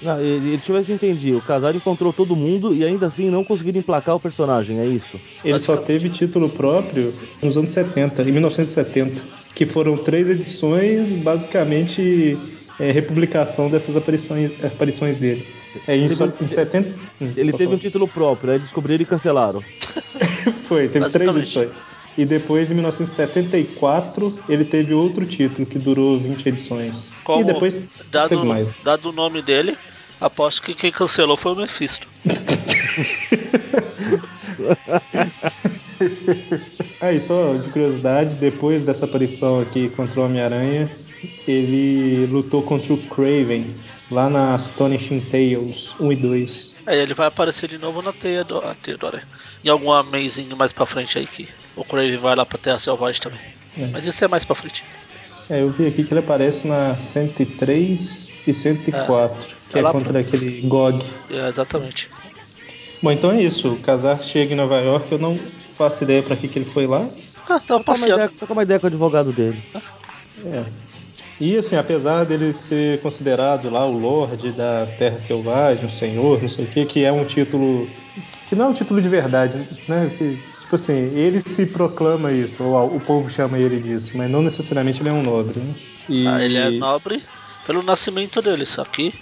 Não, 0.05 0.21
ele, 0.21 0.33
ele, 0.33 0.57
deixa 0.57 0.71
eu 0.71 0.77
ver 0.77 0.85
se 0.85 0.93
eu 0.93 0.97
entendi. 0.97 1.35
O 1.35 1.41
casal 1.41 1.75
encontrou 1.75 2.13
todo 2.13 2.37
mundo 2.37 2.75
e 2.75 2.85
ainda 2.85 3.07
assim 3.07 3.31
não 3.31 3.43
conseguiram 3.43 3.79
emplacar 3.79 4.15
o 4.15 4.21
personagem, 4.21 4.79
é 4.79 4.87
isso? 4.87 5.19
Ele 5.43 5.59
só 5.59 5.77
teve 5.77 6.09
título 6.11 6.49
próprio 6.51 7.15
nos 7.43 7.57
anos 7.57 7.71
70, 7.73 8.23
em 8.23 8.33
1970, 8.33 9.25
que 9.55 9.65
foram 9.65 9.97
três 9.97 10.29
edições, 10.29 11.15
basicamente 11.15 12.39
é, 12.79 12.91
republicação 12.91 13.71
dessas 13.71 13.97
aparições, 13.97 14.51
aparições 14.63 15.17
dele. 15.17 15.47
É, 15.87 15.97
em, 15.97 16.09
so- 16.09 16.33
em 16.41 16.47
70. 16.47 16.89
Hum, 17.21 17.33
Ele 17.37 17.53
teve 17.53 17.65
um 17.65 17.69
falar. 17.69 17.79
título 17.79 18.09
próprio, 18.09 18.53
aí 18.53 18.59
descobriram 18.59 19.03
e 19.03 19.07
cancelaram. 19.07 19.63
Foi, 20.69 20.89
teve 20.89 21.09
três 21.11 21.37
edições. 21.37 21.71
E 22.17 22.25
depois, 22.25 22.71
em 22.71 22.75
1974, 22.75 24.39
ele 24.49 24.65
teve 24.65 24.95
outro 24.95 25.27
título 25.27 25.67
que 25.67 25.79
durou 25.79 26.17
20 26.19 26.49
edições. 26.49 27.11
Como 27.25 27.41
e 27.43 27.45
depois 27.45 27.91
dado, 28.11 28.29
teve 28.29 28.45
mais. 28.45 28.73
dado 28.85 29.09
o 29.09 29.13
nome 29.13 29.43
dele, 29.43 29.77
aposto 30.25 30.63
que 30.63 30.75
quem 30.75 30.91
cancelou 30.91 31.37
foi 31.37 31.53
o 31.53 31.57
Mephisto. 31.57 32.09
Aí, 37.01 37.21
só 37.21 37.55
de 37.55 37.71
curiosidade, 37.71 38.35
depois 38.37 38.83
dessa 38.83 39.05
aparição 39.05 39.61
aqui 39.61 39.89
contra 39.91 40.21
o 40.21 40.25
Homem-Aranha, 40.25 40.91
ele 41.47 42.27
lutou 42.27 42.63
contra 42.63 42.93
o 42.93 42.99
Craven, 43.09 43.75
lá 44.11 44.29
na 44.31 44.55
Astonishing 44.55 45.21
Tales 45.21 45.95
1 46.01 46.13
e 46.13 46.17
2. 46.17 46.79
Aí 46.87 46.99
ele 46.99 47.15
vai 47.15 47.27
aparecer 47.27 47.69
de 47.69 47.79
novo 47.79 48.01
na 48.03 48.13
Teia 48.13 48.45
do, 48.45 48.59
a 48.59 48.75
Teia 48.75 48.97
do 48.97 49.07
Aranha. 49.07 49.29
Em 49.63 49.69
algum 49.69 49.93
amazinho 49.93 50.57
mais 50.57 50.73
pra 50.73 50.87
frente 50.87 51.19
aí 51.19 51.27
que 51.27 51.49
o 51.77 51.85
Craven 51.85 52.17
vai 52.17 52.35
lá 52.35 52.47
pra 52.47 52.59
Terra 52.59 52.79
Selvagem 52.79 53.21
também. 53.21 53.41
É. 53.77 53.87
Mas 53.89 54.07
isso 54.07 54.25
é 54.25 54.29
mais 54.29 54.45
pra 54.45 54.55
frente. 54.55 54.85
É, 55.51 55.63
eu 55.63 55.71
vi 55.71 55.87
aqui 55.87 56.03
que 56.05 56.13
ele 56.13 56.21
aparece 56.21 56.67
na 56.67 56.97
103 56.97 58.35
e 58.47 58.53
104, 58.53 59.47
que 59.69 59.79
É 59.79 59.81
é 59.83 59.85
contra 59.85 60.13
pro- 60.13 60.19
aquele 60.19 60.61
GOG. 60.63 61.05
É, 61.31 61.49
exatamente. 61.49 62.11
Bom, 63.03 63.11
então 63.11 63.31
é 63.31 63.43
isso. 63.43 63.75
O 63.75 63.77
Casar 63.79 64.23
chega 64.23 64.55
em 64.55 64.57
Nova 64.57 64.81
York, 64.81 65.13
eu 65.13 65.19
não 65.19 65.39
faço 65.77 66.03
ideia 66.05 66.23
pra 66.23 66.37
que, 66.37 66.49
que 66.49 66.59
ele 66.59 66.67
foi 66.67 66.87
lá. 66.87 67.07
Ah, 67.47 67.61
tava 67.61 67.79
uma, 67.81 67.85
passeando. 67.85 68.15
ideia, 68.15 68.29
trocar 68.31 68.53
uma 68.55 68.63
ideia 68.63 68.81
com 68.81 68.87
o 68.87 68.89
advogado 68.89 69.33
dele. 69.33 69.59
É. 70.47 70.65
E 71.39 71.57
assim, 71.59 71.77
apesar 71.77 72.25
dele 72.25 72.53
ser 72.53 73.01
considerado 73.03 73.69
lá 73.69 73.85
o 73.87 73.93
Lorde 73.93 74.53
da 74.53 74.87
Terra 74.99 75.19
Selvagem, 75.19 75.85
o 75.85 75.91
Senhor, 75.91 76.41
não 76.41 76.49
sei 76.49 76.65
o 76.65 76.69
que, 76.69 76.87
que 76.87 77.05
é 77.05 77.13
um 77.13 77.25
título 77.25 77.91
que 78.47 78.55
não 78.55 78.67
é 78.67 78.69
um 78.69 78.73
título 78.73 79.01
de 79.01 79.09
verdade, 79.09 79.59
né? 79.89 80.11
Que, 80.17 80.39
tipo 80.75 80.93
assim, 80.93 81.17
ele 81.17 81.41
se 81.41 81.67
proclama 81.67 82.33
isso, 82.33 82.63
ou 82.63 82.97
o 82.97 83.01
povo 83.01 83.31
chama 83.31 83.59
ele 83.59 83.81
disso, 83.81 84.17
mas 84.17 84.31
não 84.31 84.43
necessariamente 84.43 85.01
ele 85.01 85.09
é 85.09 85.13
um 85.13 85.23
nobre, 85.23 85.61
né? 85.61 85.75
E... 86.09 86.27
Ah, 86.27 86.43
ele 86.43 86.59
é 86.59 86.71
nobre 86.71 87.23
pelo 87.67 87.83
nascimento 87.83 88.43
dele, 88.43 88.67
só 88.67 88.85
que 88.85 89.15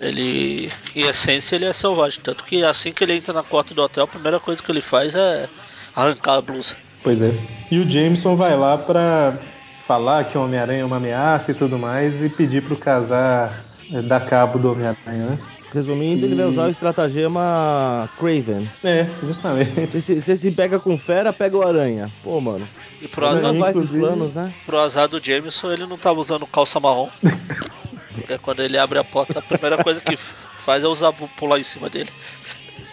ele, 0.00 0.70
em 0.94 1.00
essência, 1.00 1.56
ele 1.56 1.66
é 1.66 1.72
selvagem. 1.72 2.20
Tanto 2.22 2.44
que 2.44 2.64
assim 2.64 2.92
que 2.92 3.04
ele 3.04 3.14
entra 3.14 3.32
na 3.32 3.42
porta 3.42 3.74
do 3.74 3.82
hotel, 3.82 4.04
a 4.04 4.08
primeira 4.08 4.40
coisa 4.40 4.62
que 4.62 4.70
ele 4.70 4.80
faz 4.80 5.14
é 5.14 5.48
arrancar 5.94 6.34
a 6.34 6.40
blusa. 6.40 6.76
Pois 7.02 7.22
é. 7.22 7.32
E 7.70 7.78
o 7.78 7.88
Jameson 7.88 8.34
vai 8.34 8.56
lá 8.56 8.76
pra 8.76 9.38
falar 9.80 10.24
que 10.24 10.36
o 10.36 10.42
Homem-Aranha 10.42 10.80
é 10.80 10.84
uma 10.84 10.96
ameaça 10.96 11.52
e 11.52 11.54
tudo 11.54 11.78
mais 11.78 12.22
e 12.22 12.28
pedir 12.28 12.62
pro 12.62 12.76
casar 12.76 13.64
eh, 13.92 14.02
dar 14.02 14.26
cabo 14.26 14.58
do 14.58 14.72
Homem-Aranha, 14.72 15.26
né? 15.26 15.38
Resumindo, 15.74 16.24
ele 16.24 16.36
vai 16.36 16.46
usar 16.46 16.66
o 16.66 16.70
estratagema 16.70 18.08
Craven. 18.16 18.70
É, 18.84 19.06
justamente. 19.24 20.00
Se, 20.00 20.20
se, 20.20 20.36
se 20.36 20.50
pega 20.52 20.78
com 20.78 20.96
fera, 20.96 21.32
pega 21.32 21.56
o 21.56 21.66
aranha. 21.66 22.08
Pô, 22.22 22.40
mano. 22.40 22.66
E 23.02 23.08
pro 23.08 23.26
azar, 23.26 23.52
Não 23.52 23.58
faz 23.60 23.74
inclusive- 23.76 24.00
planos, 24.00 24.32
né? 24.34 24.54
pro 24.64 24.78
azar 24.78 25.08
do 25.08 25.22
Jameson, 25.22 25.72
ele 25.72 25.84
não 25.86 25.98
tava 25.98 26.20
usando 26.20 26.46
calça 26.46 26.78
marrom. 26.78 27.08
Porque 28.14 28.38
quando 28.38 28.60
ele 28.62 28.78
abre 28.78 28.98
a 29.00 29.04
porta, 29.04 29.40
a 29.40 29.42
primeira 29.42 29.82
coisa 29.82 30.00
que 30.00 30.16
faz 30.16 30.84
é 30.84 30.86
usar 30.86 31.12
pular 31.12 31.58
em 31.58 31.64
cima 31.64 31.90
dele. 31.90 32.10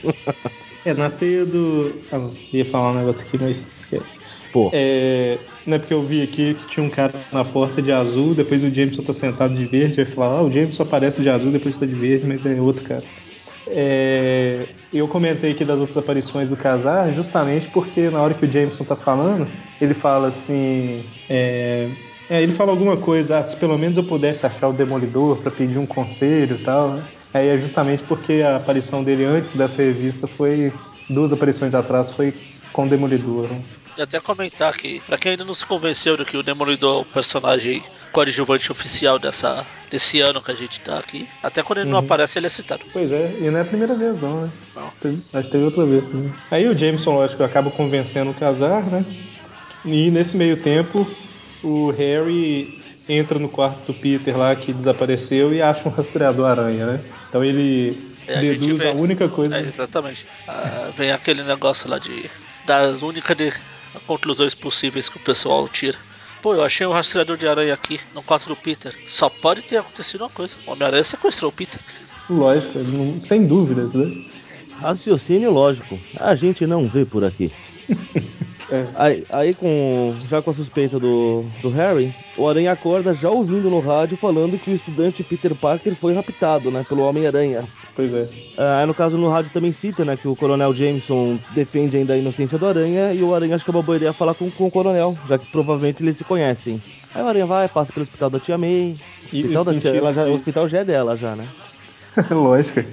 É, 0.84 0.94
na 0.94 1.10
teia 1.10 1.46
do. 1.46 1.94
Ah, 2.12 2.18
não, 2.18 2.34
ia 2.52 2.66
falar 2.66 2.92
um 2.92 2.96
negócio 2.98 3.28
aqui, 3.28 3.38
mas 3.40 3.68
esquece. 3.76 4.20
Pô. 4.52 4.72
É, 4.74 5.38
não 5.66 5.76
é 5.76 5.80
porque 5.80 5.94
eu 5.94 6.02
vi 6.02 6.22
aqui 6.22 6.56
que 6.56 6.66
tinha 6.66 6.84
um 6.84 6.90
cara 6.90 7.26
na 7.32 7.46
porta 7.46 7.82
de 7.82 7.92
azul, 7.92 8.34
depois 8.34 8.64
o 8.64 8.70
Jameson 8.70 9.04
tá 9.04 9.14
sentado 9.14 9.54
de 9.54 9.66
verde, 9.66 9.98
vai 9.98 10.06
falar, 10.06 10.40
ah, 10.40 10.44
o 10.44 10.52
Jameson 10.52 10.84
aparece 10.84 11.22
de 11.22 11.30
azul, 11.30 11.52
depois 11.52 11.78
tá 11.78 11.86
de 11.86 11.96
verde, 11.96 12.26
mas 12.26 12.46
é 12.46 12.60
outro 12.60 12.84
cara. 12.84 13.04
É, 13.68 14.68
eu 14.92 15.08
comentei 15.08 15.52
aqui 15.52 15.64
das 15.64 15.80
outras 15.80 15.98
aparições 15.98 16.50
do 16.50 16.58
casar, 16.58 17.14
justamente 17.14 17.70
porque 17.70 18.10
na 18.10 18.22
hora 18.22 18.34
que 18.34 18.46
o 18.46 18.52
Jameson 18.52 18.84
tá 18.84 18.96
falando, 18.96 19.48
ele 19.80 19.94
fala 19.94 20.28
assim. 20.28 21.04
é, 21.30 21.90
é, 22.30 22.42
ele 22.42 22.52
fala 22.52 22.72
alguma 22.72 22.98
coisa, 22.98 23.40
ah, 23.40 23.44
se 23.44 23.56
pelo 23.58 23.78
menos 23.78 23.98
eu 23.98 24.04
pudesse 24.04 24.46
achar 24.46 24.70
o 24.70 24.74
Demolidor 24.74 25.38
pra 25.38 25.52
pedir 25.52 25.78
um 25.78 25.86
conselho 25.86 26.56
e 26.56 26.64
tal. 26.64 26.92
né? 26.92 27.04
Aí 27.34 27.48
é 27.48 27.58
justamente 27.58 28.04
porque 28.04 28.42
a 28.46 28.58
aparição 28.58 29.04
dele 29.04 29.24
antes 29.26 29.56
dessa 29.56 29.82
revista 29.82 30.28
foi. 30.28 30.74
Duas 31.10 31.34
aparições 31.34 31.74
atrás 31.74 32.12
foi 32.12 32.34
com 32.72 32.86
o 32.86 32.90
Demolidor. 32.90 33.50
né? 33.50 33.62
E 33.98 34.02
até 34.02 34.20
comentar 34.22 34.72
que, 34.74 35.02
pra 35.02 35.18
quem 35.18 35.32
ainda 35.32 35.44
não 35.44 35.54
se 35.54 35.66
convenceu 35.66 36.16
de 36.16 36.24
que 36.24 36.38
o 36.38 36.44
Demolidor 36.44 37.00
é 37.00 37.02
o 37.02 37.06
personagem 37.06 37.84
coadjuvante 38.14 38.72
oficial 38.72 39.20
dessa, 39.20 39.66
desse 39.90 40.22
ano 40.22 40.42
que 40.42 40.52
a 40.52 40.56
gente 40.56 40.80
tá 40.80 40.98
aqui. 41.00 41.28
Até 41.44 41.62
quando 41.62 41.80
ele 41.80 41.90
não 41.90 42.00
Uhum. 42.00 42.06
aparece, 42.06 42.40
ele 42.40 42.46
é 42.46 42.50
citado. 42.50 42.86
Pois 42.94 43.12
é, 43.12 43.36
e 43.42 43.52
não 43.52 43.60
é 43.60 43.62
a 43.62 43.66
primeira 43.66 43.94
vez 43.94 44.18
não, 44.20 44.42
né? 44.42 44.52
Não. 44.74 44.90
Teve- 45.02 45.22
acho 45.34 45.48
que 45.48 45.52
teve 45.52 45.66
outra 45.66 45.86
vez 45.86 46.06
também. 46.06 46.32
Aí 46.50 46.68
o 46.70 46.78
Jameson, 46.78 47.14
lógico, 47.16 47.44
acaba 47.44 47.70
convencendo 47.70 48.32
o 48.32 48.34
casar, 48.34 48.84
né? 48.90 49.04
E 49.84 50.10
nesse 50.12 50.38
meio 50.38 50.56
tempo, 50.58 51.06
o 51.64 51.90
Harry 51.92 52.81
entra 53.14 53.38
no 53.40 53.50
quarto 53.50 53.92
do 53.92 53.94
Peter 53.94 54.38
lá 54.38 54.56
que 54.56 54.72
desapareceu 54.74 55.54
e 55.54 55.62
acha 55.62 55.88
um 55.88 55.92
rastreador 55.92 56.46
aranha, 56.48 56.86
né? 56.86 57.00
Então 57.30 57.44
ele 57.44 57.98
É, 58.28 58.38
a 58.38 58.42
deduz 58.42 58.80
vê- 58.80 58.90
a 58.90 58.94
única 58.94 59.28
coisa. 59.28 59.58
É, 59.58 59.62
exatamente. 59.62 60.26
Ah, 60.48 60.92
vem 60.96 61.12
aquele 61.12 61.44
negócio 61.44 61.90
lá 61.90 62.00
de. 62.00 62.30
Das 62.66 63.02
únicas 63.02 63.36
de 63.36 63.52
conclusões 64.08 64.54
possíveis 64.54 65.10
que 65.10 65.18
o 65.18 65.20
pessoal 65.20 65.68
tira. 65.68 65.98
Pô, 66.42 66.54
eu 66.56 66.64
achei 66.64 66.86
um 66.88 66.92
rastreador 66.92 67.38
de 67.38 67.48
aranha 67.48 67.74
aqui 67.74 68.00
no 68.16 68.24
quarto 68.24 68.48
do 68.48 68.56
Peter. 68.56 68.96
Só 69.06 69.30
pode 69.30 69.62
ter 69.62 69.78
acontecido 69.78 70.22
uma 70.22 70.30
coisa. 70.30 70.56
O 70.66 70.72
Homem-Aranha 70.72 71.04
sequestrou 71.04 71.50
o 71.50 71.54
Peter. 71.54 71.80
Lógico, 72.30 72.80
não- 72.80 73.20
sem 73.20 73.46
dúvidas, 73.46 73.94
né? 73.94 74.06
Raciocínio 74.82 75.52
lógico. 75.52 76.00
A 76.20 76.34
gente 76.36 76.66
não 76.66 76.86
vê 76.88 77.06
por 77.06 77.24
aqui. 77.24 77.52
É. 78.74 78.86
Aí, 78.96 79.26
aí 79.30 79.54
com, 79.54 80.16
já 80.30 80.42
com 80.42 80.50
a 80.50 80.54
suspeita 80.54 80.98
do, 80.98 81.44
do 81.62 81.68
Harry, 81.72 82.14
o 82.38 82.48
Aranha 82.48 82.72
acorda 82.72 83.14
já 83.14 83.30
ouvindo 83.30 83.70
no 83.70 83.82
rádio 83.82 84.16
falando 84.16 84.58
que 84.58 84.72
o 84.72 84.74
estudante 84.74 85.22
Peter 85.24 85.54
Parker 85.54 85.94
foi 85.94 86.14
raptado, 86.14 86.72
né, 86.72 86.86
pelo 86.88 87.02
Homem-Aranha. 87.04 87.66
Pois 87.94 88.14
é. 88.14 88.30
Ah, 88.58 88.80
Aí 88.80 88.86
no 88.86 88.94
caso 88.94 89.18
no 89.18 89.28
rádio 89.30 89.52
também 89.52 89.74
cita, 89.74 90.06
né, 90.06 90.16
que 90.16 90.26
o 90.26 90.38
Coronel 90.38 90.74
Jameson 90.74 91.38
defende 91.54 91.98
ainda 91.98 92.14
a 92.14 92.18
inocência 92.18 92.58
do 92.58 92.66
Aranha 92.66 93.12
e 93.14 93.22
o 93.22 93.36
Aranha 93.36 93.56
acha 93.56 93.66
que 93.66 93.70
é 93.72 93.74
uma 93.74 93.84
boa 93.84 93.98
ideia 93.98 94.14
falar 94.14 94.36
com, 94.36 94.50
com 94.50 94.68
o 94.68 94.72
Coronel, 94.72 95.18
já 95.28 95.38
que 95.38 95.48
provavelmente 95.48 96.02
eles 96.02 96.16
se 96.16 96.24
conhecem. 96.24 96.82
Aí 97.14 97.22
o 97.22 97.28
Aranha 97.28 97.46
vai, 97.46 97.68
passa 97.68 97.92
pelo 97.92 98.04
hospital 98.04 98.30
da 98.30 98.40
Tia 98.40 98.58
May. 98.58 98.96
E 99.34 99.42
Hospital 99.42 99.64
o 99.64 99.66
da 99.66 99.80
tia, 99.82 99.98
ela 99.98 100.14
já- 100.14 100.24
de- 100.24 100.30
O 100.30 100.36
hospital 100.36 100.70
já 100.70 100.78
é 100.80 100.86
dela, 100.86 101.18
já, 101.18 101.36
né? 101.36 101.46
Lógico. 102.32 102.86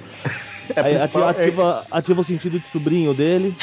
É, 0.75 0.81
Aí 0.81 0.95
principal- 0.97 1.27
ativa, 1.29 1.29
ativa, 1.29 1.85
ativa 1.91 2.21
o 2.21 2.23
sentido 2.23 2.59
de 2.59 2.69
sobrinho 2.69 3.13
dele. 3.13 3.55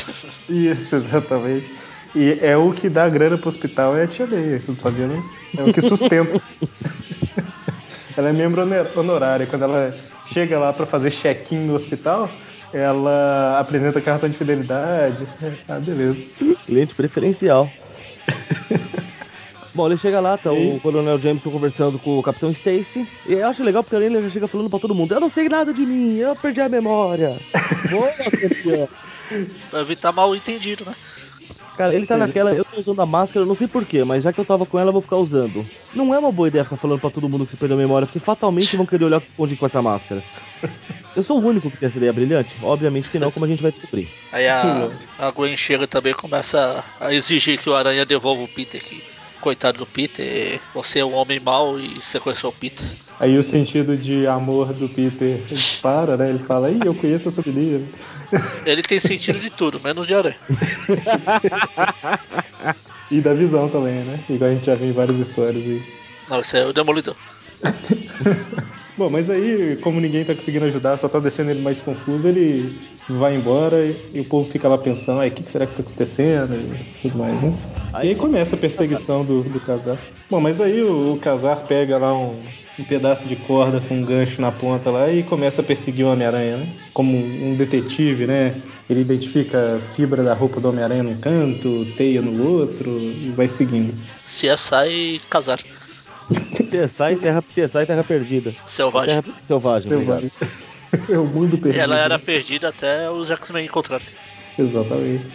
é- 0.49 0.53
Isso, 0.53 0.97
exatamente. 0.97 1.71
E 2.15 2.39
é 2.41 2.57
o 2.57 2.73
que 2.73 2.89
dá 2.89 3.09
grana 3.09 3.37
pro 3.37 3.49
hospital 3.49 3.97
é 3.97 4.05
a 4.05 4.07
tia 4.07 4.27
May, 4.27 4.59
você 4.59 4.71
não 4.71 4.79
sabia, 4.79 5.07
não? 5.07 5.23
É 5.57 5.69
o 5.69 5.73
que 5.73 5.81
sustenta. 5.83 6.41
ela 8.17 8.29
é 8.31 8.33
membro 8.33 8.63
honor- 8.63 8.91
honorária. 8.97 9.47
Quando 9.47 9.63
ela 9.63 9.95
chega 10.27 10.59
lá 10.59 10.73
pra 10.73 10.87
fazer 10.87 11.11
check-in 11.11 11.67
no 11.67 11.75
hospital, 11.75 12.31
ela 12.73 13.59
apresenta 13.61 14.01
cartão 14.01 14.29
de 14.29 14.37
fidelidade. 14.37 15.27
Ah, 15.69 15.79
beleza. 15.79 16.17
Cliente 16.67 16.95
preferencial. 16.95 17.71
Bom, 19.77 19.87
ele 19.87 19.99
chega 19.99 20.21
lá, 20.21 20.39
tá 20.39 20.51
E 20.51 20.77
o 20.77 20.81
Coronel 20.81 21.19
Jameson 21.19 21.51
conversando 21.51 21.99
com 21.99 22.19
o 22.19 22.23
Capitão 22.23 22.51
Stacy. 22.51 23.07
E 23.27 23.35
eu 23.35 23.47
acho 23.47 23.63
legal 23.63 23.85
porque 23.85 23.95
ele 23.95 24.23
já 24.23 24.31
chega 24.31 24.49
falando 24.49 24.71
pra 24.71 24.79
todo 24.79 24.95
mundo: 24.95 25.15
Eu 25.15 25.21
não 25.21 25.29
sei 25.29 25.51
nada 25.51 25.75
de 25.75 25.85
mim, 25.85 26.17
eu 26.17 26.35
perdi 26.35 26.63
a 26.63 26.69
memória. 26.69 27.39
Boa, 27.91 28.11
campeão. 28.11 28.89
Pra 29.71 29.81
evitar 29.81 30.13
mal 30.13 30.35
entendido, 30.35 30.87
né? 30.87 30.95
Cara, 31.77 31.95
ele 31.95 32.07
tá 32.07 32.17
naquela, 32.17 32.55
eu 32.55 32.65
tô 32.65 32.81
usando 32.81 33.03
a 33.03 33.07
máscara, 33.07 33.45
eu 33.45 33.47
não 33.47 33.55
sei 33.55 33.69
porquê, 33.69 34.03
mas 34.03 34.25
já 34.25 34.33
que 34.33 34.41
eu 34.41 34.47
tava 34.47 34.65
com 34.65 34.79
ela, 34.79 34.89
eu 34.89 34.93
vou 34.95 35.03
ficar 35.03 35.17
usando. 35.17 35.67
Não 35.95 36.15
é 36.15 36.19
uma 36.19 36.33
boa 36.33 36.49
ideia 36.49 36.65
ficar 36.65 36.77
falando 36.77 37.01
pra 37.01 37.11
todo 37.11 37.29
mundo 37.29 37.45
que 37.45 37.51
você 37.51 37.57
perdeu 37.59 37.77
a 37.77 37.81
memória, 37.81 38.07
porque 38.07 38.19
fatalmente 38.19 38.75
vão 38.79 38.87
querer 38.87 39.05
olhar 39.05 39.21
que 39.21 39.27
se 39.27 39.33
esconde 39.33 39.57
com 39.57 39.67
essa 39.67 39.83
máscara. 39.83 40.25
Eu 41.15 41.23
sou 41.23 41.39
o 41.39 41.47
único 41.47 41.71
que 41.71 41.77
tem 41.77 41.87
essa 41.87 41.99
ideia 41.99 42.15
brilhante? 42.15 42.57
Obviamente 42.63 43.11
que 43.11 43.19
não, 43.19 43.31
como 43.31 43.45
a 43.45 43.49
gente 43.49 43.63
vai 43.63 43.73
descobrir. 43.73 44.09
Aí 44.33 44.49
a, 44.49 44.89
a 45.19 45.31
Gwen 45.31 45.55
chega 45.55 45.87
também 45.87 46.13
e 46.13 46.15
começa 46.15 46.83
a 46.99 47.13
exigir 47.13 47.59
que 47.59 47.69
o 47.69 47.75
Aranha 47.75 48.07
devolva 48.07 48.43
o 48.43 48.49
Peter 48.49 48.81
aqui. 48.81 49.03
Coitado 49.41 49.79
do 49.79 49.87
Peter, 49.87 50.61
você 50.75 51.01
é 51.01 51.05
um 51.05 51.15
homem 51.15 51.39
mau 51.39 51.79
e 51.79 52.03
sequestrou 52.03 52.53
o 52.53 52.55
Peter. 52.55 52.87
Aí 53.19 53.37
o 53.39 53.43
sentido 53.43 53.97
de 53.97 54.27
amor 54.27 54.73
do 54.73 54.89
Peter 54.89 55.39
dispara, 55.47 56.17
né? 56.17 56.31
Ele 56.31 56.39
fala, 56.39 56.71
ih, 56.71 56.81
eu 56.85 56.95
conheço 56.95 57.29
essa 57.29 57.43
menina. 57.47 57.87
Ele 58.67 58.83
tem 58.83 58.99
sentido 58.99 59.39
de 59.39 59.51
tudo, 59.51 59.81
menos 59.81 60.07
de 60.07 60.15
aranha. 60.15 60.37
E 63.11 63.21
da 63.21 63.35
visão 63.35 63.69
também, 63.69 64.03
né? 64.03 64.19
Igual 64.29 64.51
a 64.51 64.55
gente 64.55 64.67
já 64.67 64.75
viu 64.75 64.89
em 64.89 64.93
várias 64.93 65.21
histórias 65.21 65.65
aí. 65.65 65.81
Não, 66.29 66.41
isso 66.41 66.57
é 66.57 66.67
o 66.67 66.73
Demolidor. 66.73 67.15
Bom, 68.97 69.11
mas 69.11 69.29
aí, 69.29 69.77
como 69.77 70.01
ninguém 70.01 70.25
tá 70.25 70.35
conseguindo 70.35 70.65
ajudar, 70.65 70.97
só 70.97 71.09
tá 71.09 71.19
deixando 71.21 71.51
ele 71.51 71.61
mais 71.61 71.81
confuso, 71.81 72.27
ele 72.27 72.73
vai 73.09 73.35
embora 73.35 73.85
e, 73.85 73.95
e 74.15 74.21
o 74.21 74.25
povo 74.25 74.49
fica 74.49 74.69
lá 74.69 74.79
pensando, 74.79 75.21
ai, 75.21 75.29
o 75.29 75.33
que, 75.33 75.43
que 75.43 75.51
será 75.51 75.67
que 75.67 75.75
tá 75.75 75.83
acontecendo 75.83 76.55
e 76.55 77.01
tudo 77.03 77.19
mais, 77.19 77.41
né? 77.43 77.53
Aí- 77.93 78.07
e 78.07 78.11
aí 78.11 78.15
começa 78.17 78.57
a 78.57 78.59
perseguição 78.59 79.25
do, 79.25 79.43
do 79.43 79.61
Casar. 79.61 79.99
Bom, 80.31 80.41
mas 80.41 80.61
aí 80.61 80.83
o, 80.83 81.13
o 81.15 81.19
Casar 81.19 81.67
pega 81.67 81.99
lá 81.99 82.15
um, 82.15 82.43
um 82.79 82.85
pedaço 82.85 83.27
de 83.29 83.37
corda 83.37 83.81
com 83.81 83.95
um 83.97 84.05
gancho 84.05 84.41
na 84.41 84.51
ponta 84.51 84.91
lá 84.91 85.11
e 85.13 85.23
começa 85.23 85.61
a 85.61 85.65
perseguir 85.65 86.05
o 86.05 86.11
Homem-Aranha, 86.11 86.57
né? 86.59 86.67
Como 86.93 87.17
um, 87.17 87.53
um 87.53 87.55
detetive, 87.55 88.27
né? 88.27 88.55
Ele 88.89 89.01
identifica 89.01 89.77
a 89.77 89.81
fibra 89.81 90.23
da 90.23 90.35
roupa 90.35 90.61
do 90.61 90.69
Homem-Aranha 90.69 91.03
num 91.03 91.17
canto, 91.17 91.85
teia 91.97 92.23
no 92.23 92.43
outro 92.43 93.15
e 93.23 93.31
vai 93.33 93.49
seguindo. 93.49 93.95
CSI 94.25 95.21
casar. 95.31 95.59
CSI 96.33 97.17
Terra, 97.17 97.43
CSI 97.43 97.87
Terra 97.87 98.05
Perdida. 98.05 98.55
Selvagem. 98.65 99.23
Terra 99.23 99.37
Selvagem, 99.45 99.93
obrigado. 99.93 100.31
É 101.11 101.19
o 101.19 101.27
mundo 101.27 101.59
perdido. 101.59 101.83
Ela 101.83 101.99
era 101.99 102.19
perdida 102.19 102.69
até 102.69 103.11
os 103.11 103.31
X-Men 103.31 103.67
encontrarem. 103.67 104.07
Exatamente. 104.57 105.27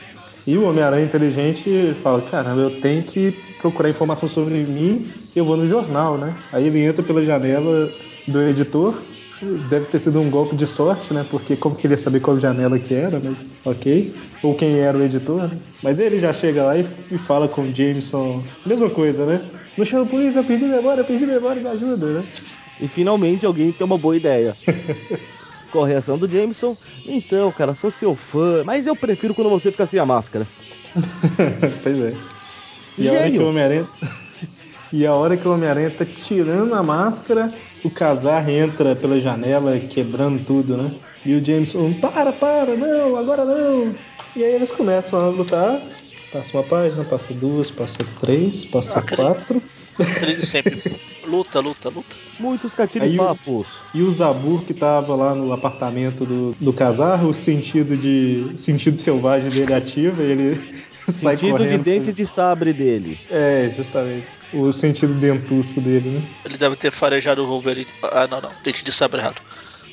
E 0.48 0.58
o 0.58 0.64
Homem-Aranha 0.64 1.06
inteligente 1.06 1.94
fala: 2.02 2.22
caramba, 2.22 2.62
eu 2.62 2.82
tenho 2.82 3.04
que 3.04 3.32
procurar 3.60 3.90
informação 3.90 4.28
sobre 4.28 4.56
mim, 4.64 5.12
eu 5.36 5.46
vou 5.46 5.58
no 5.58 5.68
jornal, 5.68 6.18
né? 6.18 6.36
Aí 6.52 6.68
ele 6.68 6.82
entra 6.82 7.04
pela 7.04 7.24
janela 7.24 7.92
do 8.28 8.42
editor. 8.42 8.96
Deve 9.42 9.88
ter 9.88 10.00
sido 10.00 10.22
um 10.22 10.30
golpe 10.30 10.56
de 10.56 10.68
sorte, 10.68 11.14
né? 11.14 11.26
Porque 11.30 11.56
como 11.56 11.76
que 11.76 11.88
ele 11.88 11.96
ia 11.96 11.98
saber 11.98 12.20
qual 12.20 12.38
janela 12.38 12.78
que 12.78 12.94
era, 12.94 13.20
mas 13.20 13.50
ok. 13.66 14.14
Ou 14.44 14.56
quem 14.56 14.80
era 14.80 14.96
o 14.98 15.02
editor, 15.02 15.48
né? 15.48 15.60
Mas 15.82 16.00
ele 16.00 16.20
já 16.20 16.32
chega 16.32 16.64
lá 16.64 16.78
e, 16.78 16.82
e 16.82 17.18
fala 17.18 17.48
com 17.48 17.64
o 17.64 17.76
Jameson. 17.76 18.44
Mesma 18.66 18.90
coisa, 18.90 19.26
né? 19.26 19.42
Não 19.76 19.84
chama 19.84 20.04
a 20.04 20.08
polícia, 20.08 20.40
eu 20.40 20.44
perdi 20.44 20.66
memória, 20.66 21.02
eu 21.02 21.06
perdi 21.06 21.26
memória, 21.26 21.62
me 21.62 21.70
ajuda, 21.70 22.22
né? 22.22 22.28
E 22.80 22.88
finalmente 22.88 23.46
alguém 23.46 23.72
tem 23.72 23.86
uma 23.86 23.98
boa 23.98 24.16
ideia. 24.16 24.56
Correção 25.72 26.18
do 26.18 26.30
Jameson. 26.30 26.78
Então, 27.06 27.52
cara, 27.52 27.74
sou 27.74 27.90
seu 27.90 28.16
fã, 28.16 28.64
mas 28.64 28.86
eu 28.86 28.96
prefiro 28.96 29.34
quando 29.34 29.50
você 29.50 29.72
fica 29.72 29.86
sem 29.88 30.00
a 30.00 30.06
máscara. 30.06 30.48
pois 31.82 32.00
é. 32.00 32.16
E 32.98 33.08
a 33.10 33.14
hora 33.14 33.24
Gênio. 33.24 33.40
que 33.40 33.46
o 33.46 33.50
Homem-Aranha. 33.50 33.90
E 34.92 35.06
a 35.06 35.14
hora 35.14 35.38
que 35.38 35.48
o 35.48 35.54
Homem-Aranha 35.54 35.90
tá 35.90 36.06
tirando 36.06 36.74
a 36.74 36.84
máscara, 36.84 37.54
o 37.84 37.90
casar 37.90 38.48
entra 38.50 38.96
pela 38.96 39.20
janela, 39.20 39.80
quebrando 39.80 40.44
tudo, 40.46 40.76
né? 40.76 40.92
E 41.26 41.34
o 41.34 41.44
Jameson, 41.44 41.94
para, 41.94 42.34
para, 42.34 42.76
não, 42.76 43.16
agora 43.16 43.46
não. 43.46 43.96
E 44.36 44.44
aí 44.44 44.54
eles 44.54 44.72
começam 44.72 45.20
a 45.20 45.30
lutar. 45.30 45.82
Passa 46.32 46.58
uma 46.58 46.64
página, 46.64 47.04
passa 47.04 47.34
duas, 47.34 47.70
passa 47.70 48.00
três, 48.20 48.66
passa 48.66 49.00
Ah, 49.00 49.16
quatro. 49.16 49.62
Ele 50.22 50.42
sempre 50.42 50.82
luta, 51.28 51.60
luta, 51.60 51.90
luta. 51.90 52.16
Muitos 52.40 52.74
cartilhos-papos. 52.74 53.68
E 53.94 54.02
o 54.02 54.12
Zabur 54.12 54.64
que 54.64 54.74
tava 54.74 55.16
lá 55.16 55.36
no 55.36 55.52
apartamento 55.54 56.26
do, 56.26 56.56
do 56.60 56.74
casar, 56.74 57.24
o 57.24 57.34
sentido 57.34 57.96
de 57.96 58.54
sentido 58.56 58.98
selvagem 58.98 59.50
dele 59.50 59.74
ativa 59.74 60.24
ele 60.24 60.82
Sentido 61.12 61.46
de 61.46 61.52
correndo. 61.52 61.84
dente 61.84 62.14
de 62.14 62.26
sabre 62.26 62.74
dele. 62.74 63.20
É, 63.30 63.72
justamente. 63.76 64.28
O 64.54 64.72
sentido 64.72 65.14
dentuço 65.14 65.80
dele, 65.80 66.10
né? 66.10 66.24
Ele 66.44 66.58
deve 66.58 66.76
ter 66.76 66.92
farejado 66.92 67.44
o 67.44 67.48
Wolverine. 67.48 67.88
Ah, 68.04 68.28
não, 68.28 68.42
não. 68.42 68.52
Dente 68.64 68.84
de 68.84 68.92
sabre 68.92 69.20
errado. 69.22 69.42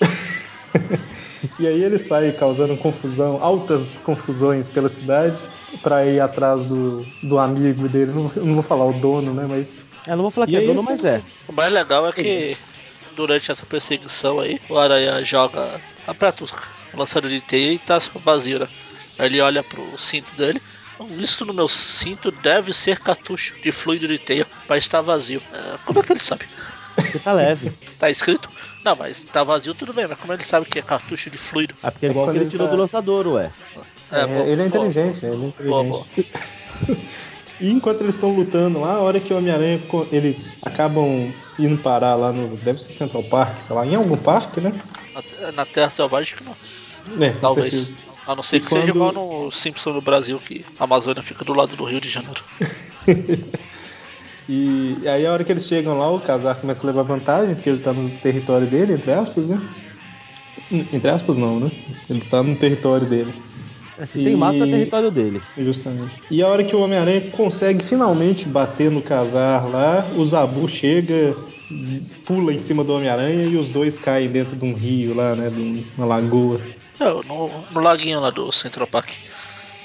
E 1.58 1.66
aí 1.66 1.82
ele 1.82 1.98
sai 1.98 2.32
causando 2.32 2.76
confusão, 2.76 3.42
altas 3.42 3.98
confusões 3.98 4.68
pela 4.68 4.88
cidade, 4.88 5.40
pra 5.82 6.04
ir 6.04 6.20
atrás 6.20 6.64
do, 6.64 7.06
do 7.22 7.38
amigo 7.38 7.88
dele. 7.88 8.12
Não, 8.12 8.30
eu 8.34 8.44
não 8.44 8.54
vou 8.54 8.62
falar 8.62 8.84
o 8.86 8.92
dono, 8.92 9.32
né? 9.32 9.46
Mas. 9.48 9.80
Eu 10.06 10.16
não 10.16 10.22
vou 10.22 10.30
falar 10.30 10.48
E 10.48 10.50
que 10.50 10.56
é 10.56 10.66
dono, 10.66 10.82
mas 10.82 11.04
é. 11.04 11.22
O 11.46 11.52
mais 11.52 11.70
legal 11.70 12.08
é 12.08 12.12
que 12.12 12.56
durante 13.14 13.50
essa 13.50 13.66
perseguição 13.66 14.40
aí, 14.40 14.60
o 14.68 14.78
Aranha 14.78 15.22
joga, 15.24 15.80
aperta 16.06 16.44
o 16.44 16.48
lançador 16.96 17.30
de 17.30 17.40
teia 17.40 17.72
e 17.72 17.78
tá 17.78 17.98
vazio, 18.24 18.60
né? 18.60 18.68
Aí 19.18 19.26
ele 19.26 19.40
olha 19.40 19.62
pro 19.62 19.98
cinto 19.98 20.34
dele. 20.36 20.62
"Hum, 21.00 21.20
Isso 21.20 21.44
no 21.44 21.52
meu 21.54 21.68
cinto 21.68 22.30
deve 22.30 22.72
ser 22.72 22.98
cartucho 22.98 23.54
de 23.62 23.70
fluido 23.72 24.06
de 24.08 24.18
teia, 24.18 24.46
mas 24.68 24.82
está 24.84 25.00
vazio. 25.00 25.40
É, 25.52 25.78
como 25.84 25.98
é 25.98 26.02
que 26.02 26.12
ele 26.12 26.20
sabe? 26.20 26.46
Você 26.96 27.18
tá 27.20 27.32
leve. 27.32 27.70
Tá 27.98 28.10
escrito? 28.10 28.50
Não, 28.84 28.96
mas 28.96 29.24
tá 29.24 29.44
vazio 29.44 29.74
tudo 29.74 29.92
bem, 29.92 30.06
mas 30.08 30.18
como 30.18 30.32
ele 30.32 30.42
sabe 30.42 30.66
que 30.66 30.78
é 30.78 30.82
cartucho 30.82 31.30
de 31.30 31.38
fluido? 31.38 31.74
Ah, 31.82 31.90
porque 31.90 32.06
é 32.06 32.08
É 32.08 32.10
igual 32.10 32.26
quando 32.26 32.32
que 32.34 32.38
ele 32.38 32.44
ele 32.44 32.50
tirou 32.50 32.66
tá- 32.66 32.74
do 32.74 32.80
lançador, 32.80 33.26
ué. 33.28 33.52
É, 34.10 34.26
boa, 34.26 34.38
ele 34.46 34.62
é 34.62 34.68
boa, 34.68 34.86
inteligente, 34.86 35.22
né? 35.24 35.32
Ele 35.32 35.44
é 35.44 35.48
inteligente. 35.48 36.06
E 37.60 37.70
enquanto 37.70 38.02
eles 38.02 38.14
estão 38.14 38.30
lutando 38.30 38.80
lá, 38.80 38.92
a 38.94 39.00
hora 39.00 39.18
que 39.18 39.32
o 39.34 39.36
Homem-Aranha, 39.36 39.80
eles 40.12 40.58
acabam 40.62 41.32
indo 41.58 41.76
parar 41.82 42.14
lá 42.14 42.32
no. 42.32 42.56
Deve 42.56 42.80
ser 42.80 42.92
Central 42.92 43.22
Park, 43.24 43.58
sei 43.58 43.74
lá, 43.74 43.84
em 43.84 43.96
algum 43.96 44.16
parque, 44.16 44.60
né? 44.60 44.72
Na- 45.54 45.66
Terra 45.66 45.90
Selvagem 45.90 46.36
que 46.36 46.44
não. 46.44 46.56
É, 47.20 47.32
Talvez. 47.32 47.74
certeza. 47.74 48.07
A 48.28 48.36
não 48.36 48.42
ser 48.42 48.58
E 48.58 48.60
que 48.60 48.66
seja 48.66 48.92
quando- 48.92 49.10
igual 49.10 49.12
no 49.46 49.50
Simpson 49.50 49.92
no 49.94 50.02
Brasil, 50.02 50.38
que 50.38 50.62
a 50.78 50.84
Amazônia 50.84 51.22
fica 51.22 51.44
do 51.46 51.54
lado 51.54 51.74
do 51.74 51.84
Rio 51.84 51.98
de 52.00 52.10
Janeiro. 52.10 52.42
E, 54.46 54.98
e 55.02 55.08
aí 55.08 55.24
a 55.26 55.32
hora 55.32 55.42
que 55.42 55.50
eles 55.50 55.66
chegam 55.66 55.98
lá, 55.98 56.10
o 56.10 56.20
Casar 56.20 56.56
começa 56.60 56.84
a 56.84 56.88
levar 56.88 57.02
vantagem, 57.04 57.54
porque 57.54 57.70
ele 57.70 57.78
tá 57.78 57.92
no 57.92 58.10
território 58.18 58.66
dele, 58.66 58.92
entre 58.92 59.12
aspas, 59.12 59.48
né? 59.48 59.58
Hum, 60.70 60.84
Entre 60.92 61.10
aspas 61.10 61.38
não, 61.38 61.58
né? 61.58 61.70
Ele 62.10 62.20
tá 62.20 62.42
no 62.42 62.54
território 62.56 63.06
dele. 63.06 63.32
É, 63.98 64.04
se 64.04 64.22
tem 64.22 64.36
mato, 64.36 64.62
é 64.62 64.66
E- 64.66 64.70
território 64.70 65.10
dele. 65.10 65.42
Justamente. 65.56 66.12
E 66.30 66.42
a 66.42 66.48
hora 66.48 66.62
que 66.62 66.76
o 66.76 66.80
Homem-Aranha 66.80 67.30
consegue 67.30 67.82
finalmente 67.82 68.46
bater 68.46 68.90
no 68.90 69.00
casar 69.00 69.66
lá, 69.70 70.06
o 70.14 70.24
Zabu 70.24 70.68
chega, 70.68 71.34
pula 72.26 72.52
em 72.52 72.58
cima 72.58 72.84
do 72.84 72.92
Homem-Aranha 72.92 73.46
e 73.46 73.56
os 73.56 73.70
dois 73.70 73.98
caem 73.98 74.28
dentro 74.28 74.54
de 74.54 74.64
um 74.66 74.74
rio 74.74 75.14
lá, 75.14 75.34
né? 75.34 75.48
De 75.48 75.60
uma 75.96 76.04
lagoa. 76.06 76.60
Não, 76.98 77.22
no, 77.22 77.64
no 77.70 77.80
laguinho 77.80 78.20
lá 78.20 78.30
do 78.30 78.50
Central 78.52 78.86
Park. 78.86 79.10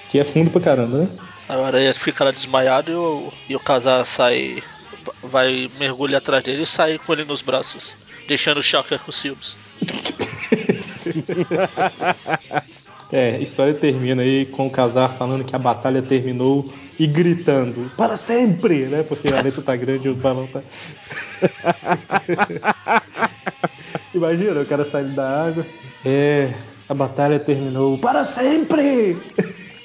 Que 0.10 0.20
é 0.20 0.24
fundo 0.24 0.50
pra 0.52 0.62
caramba, 0.62 1.00
né? 1.00 1.10
A 1.50 1.56
aranha 1.66 1.94
fica 1.94 2.24
lá 2.24 2.32
desmaiado 2.32 2.92
e 2.92 2.96
o, 2.96 3.32
e 3.50 3.56
o 3.56 3.60
casal 3.60 4.04
sai. 4.06 4.62
va- 5.04 5.14
Vai 5.24 5.70
mergulhar 5.80 6.20
atrás 6.20 6.44
dele 6.44 6.64
e 6.64 6.66
sai 6.66 6.98
com 6.98 7.12
ele 7.14 7.26
nos 7.26 7.42
braços, 7.42 7.96
deixando 8.28 8.60
o 8.60 8.64
Shocker 8.64 9.00
com 9.00 9.12
ciúmes. 9.12 9.58
É, 13.12 13.36
a 13.36 13.40
história 13.40 13.76
termina 13.76 14.24
aí 14.24 14.48
com 14.48 14.66
o 14.66 14.72
Casar 14.72 15.10
falando 15.16 15.44
que 15.44 15.56
a 15.56 15.60
batalha 15.60 16.02
terminou 16.02 16.74
e 16.98 17.06
gritando 17.06 17.92
para 17.96 18.18
sempre, 18.18 18.88
né? 18.88 19.04
Porque 19.04 19.32
a 19.32 19.40
letra 19.40 19.62
tá 19.62 19.76
grande 19.76 20.08
e 20.08 20.12
o 20.12 20.16
balão 20.16 20.48
tá. 20.48 20.62
Imagina, 24.16 24.62
o 24.62 24.66
cara 24.66 24.84
saindo 24.84 25.14
da 25.14 25.46
água. 25.46 25.64
É, 26.04 26.52
a 26.94 26.96
batalha 26.96 27.40
terminou 27.40 27.98
para 27.98 28.24
sempre! 28.24 29.18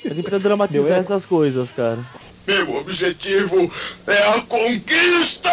A 0.05 0.09
gente 0.09 0.23
precisa 0.23 0.39
dramatizar 0.39 0.99
essas 0.99 1.25
coisas, 1.25 1.71
cara. 1.73 2.05
Meu 2.47 2.77
objetivo 2.77 3.71
é 4.07 4.29
a 4.29 4.41
conquista! 4.43 5.51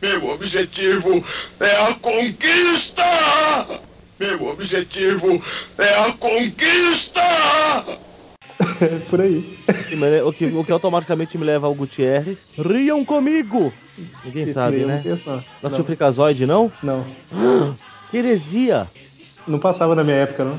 Meu 0.00 0.24
objetivo 0.30 1.22
é 1.60 1.82
a 1.82 1.94
conquista! 1.94 3.02
Meu 4.18 4.46
objetivo 4.46 5.42
é 5.78 5.94
a 5.98 6.12
conquista! 6.12 7.20
É 8.80 8.98
por 9.10 9.20
aí. 9.20 9.58
O 10.24 10.32
que, 10.32 10.46
o 10.46 10.64
que 10.64 10.72
automaticamente 10.72 11.36
me 11.36 11.44
leva 11.44 11.66
ao 11.66 11.74
Gutierrez. 11.74 12.38
Riam 12.56 13.04
comigo! 13.04 13.72
Ninguém 14.24 14.44
Esse 14.44 14.54
sabe, 14.54 14.76
daí 14.76 14.82
eu 14.82 14.88
né? 14.88 15.02
Não, 15.04 15.42
não. 15.62 15.70
tinha 15.70 15.84
Freakazoid, 15.84 16.46
não? 16.46 16.72
não. 16.82 17.04
Que 18.10 18.18
heresia! 18.18 18.88
Não 19.46 19.58
passava 19.58 19.94
na 19.94 20.02
minha 20.02 20.16
época, 20.16 20.44
não. 20.44 20.58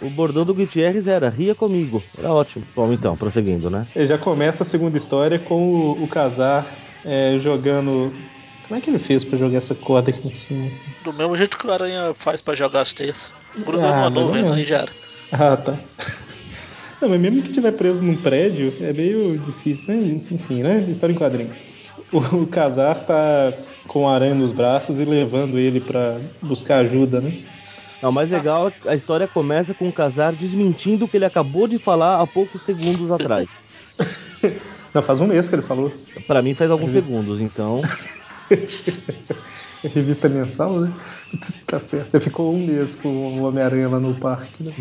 O 0.00 0.10
bordão 0.10 0.44
do 0.44 0.54
Gutierrez 0.54 1.06
era 1.06 1.30
ria 1.30 1.54
comigo. 1.54 2.02
Era 2.18 2.30
ótimo. 2.32 2.64
Bom, 2.74 2.92
então, 2.92 3.16
prosseguindo, 3.16 3.70
né? 3.70 3.86
Ele 3.96 4.04
já 4.04 4.18
começa 4.18 4.62
a 4.62 4.66
segunda 4.66 4.96
história 4.96 5.38
com 5.38 5.62
o, 5.62 6.04
o 6.04 6.08
Casar 6.08 6.66
é, 7.04 7.36
jogando. 7.38 8.12
Como 8.68 8.78
é 8.78 8.80
que 8.82 8.90
ele 8.90 8.98
fez 8.98 9.24
pra 9.24 9.38
jogar 9.38 9.56
essa 9.56 9.74
corda 9.74 10.10
aqui 10.10 10.28
em 10.28 10.32
cima? 10.32 10.70
Do 11.02 11.12
mesmo 11.12 11.34
jeito 11.36 11.56
que 11.56 11.66
o 11.66 11.72
aranha 11.72 12.12
faz 12.14 12.42
pra 12.42 12.54
jogar 12.54 12.80
as 12.80 12.92
teias. 12.92 13.32
Gruda 13.64 13.88
Ah, 13.88 14.04
ou 14.04 14.10
nuvem 14.10 14.46
aí 14.46 14.66
já 14.66 14.78
era. 14.78 14.92
Ah, 15.32 15.56
tá. 15.56 15.78
Não, 17.00 17.08
mas 17.08 17.20
mesmo 17.20 17.42
que 17.42 17.48
estiver 17.48 17.72
preso 17.72 18.02
num 18.02 18.16
prédio, 18.16 18.74
é 18.80 18.92
meio 18.92 19.38
difícil. 19.38 19.84
Mas, 19.86 20.30
enfim, 20.30 20.62
né? 20.62 20.84
História 20.90 21.12
em 21.12 21.16
quadrinho. 21.16 21.52
O, 22.12 22.18
o 22.18 22.46
Casar 22.46 22.98
tá 23.00 23.52
com 23.86 24.08
a 24.08 24.14
aranha 24.14 24.34
nos 24.34 24.52
braços 24.52 24.98
e 25.00 25.04
levando 25.04 25.58
ele 25.58 25.80
pra 25.80 26.18
buscar 26.42 26.78
ajuda, 26.78 27.20
né? 27.20 27.32
Não, 28.02 28.10
o 28.10 28.12
mais 28.12 28.28
legal 28.30 28.68
é 28.68 28.70
que 28.70 28.88
a 28.88 28.94
história 28.94 29.26
começa 29.26 29.74
com 29.74 29.88
o 29.88 29.92
Casar 29.92 30.34
desmentindo 30.34 31.04
o 31.04 31.08
que 31.08 31.16
ele 31.16 31.24
acabou 31.24 31.66
de 31.66 31.78
falar 31.78 32.20
há 32.20 32.26
poucos 32.26 32.62
segundos 32.62 33.10
atrás. 33.10 33.68
Não, 34.92 35.02
faz 35.02 35.20
um 35.20 35.26
mês 35.26 35.48
que 35.48 35.54
ele 35.54 35.62
falou. 35.62 35.92
Pra 36.26 36.40
mim 36.42 36.54
faz 36.54 36.70
alguns 36.70 36.92
Revista. 36.92 37.10
segundos, 37.10 37.40
então. 37.40 37.82
Revista 39.82 40.28
mensal, 40.28 40.80
né? 40.80 40.92
Tá 41.66 41.80
certo. 41.80 42.20
Ficou 42.20 42.54
um 42.54 42.64
mês 42.64 42.94
com 42.94 43.08
o 43.08 43.42
Homem-Aranha 43.42 43.88
lá 43.88 43.98
no 44.00 44.14
parque, 44.14 44.62
né? 44.62 44.72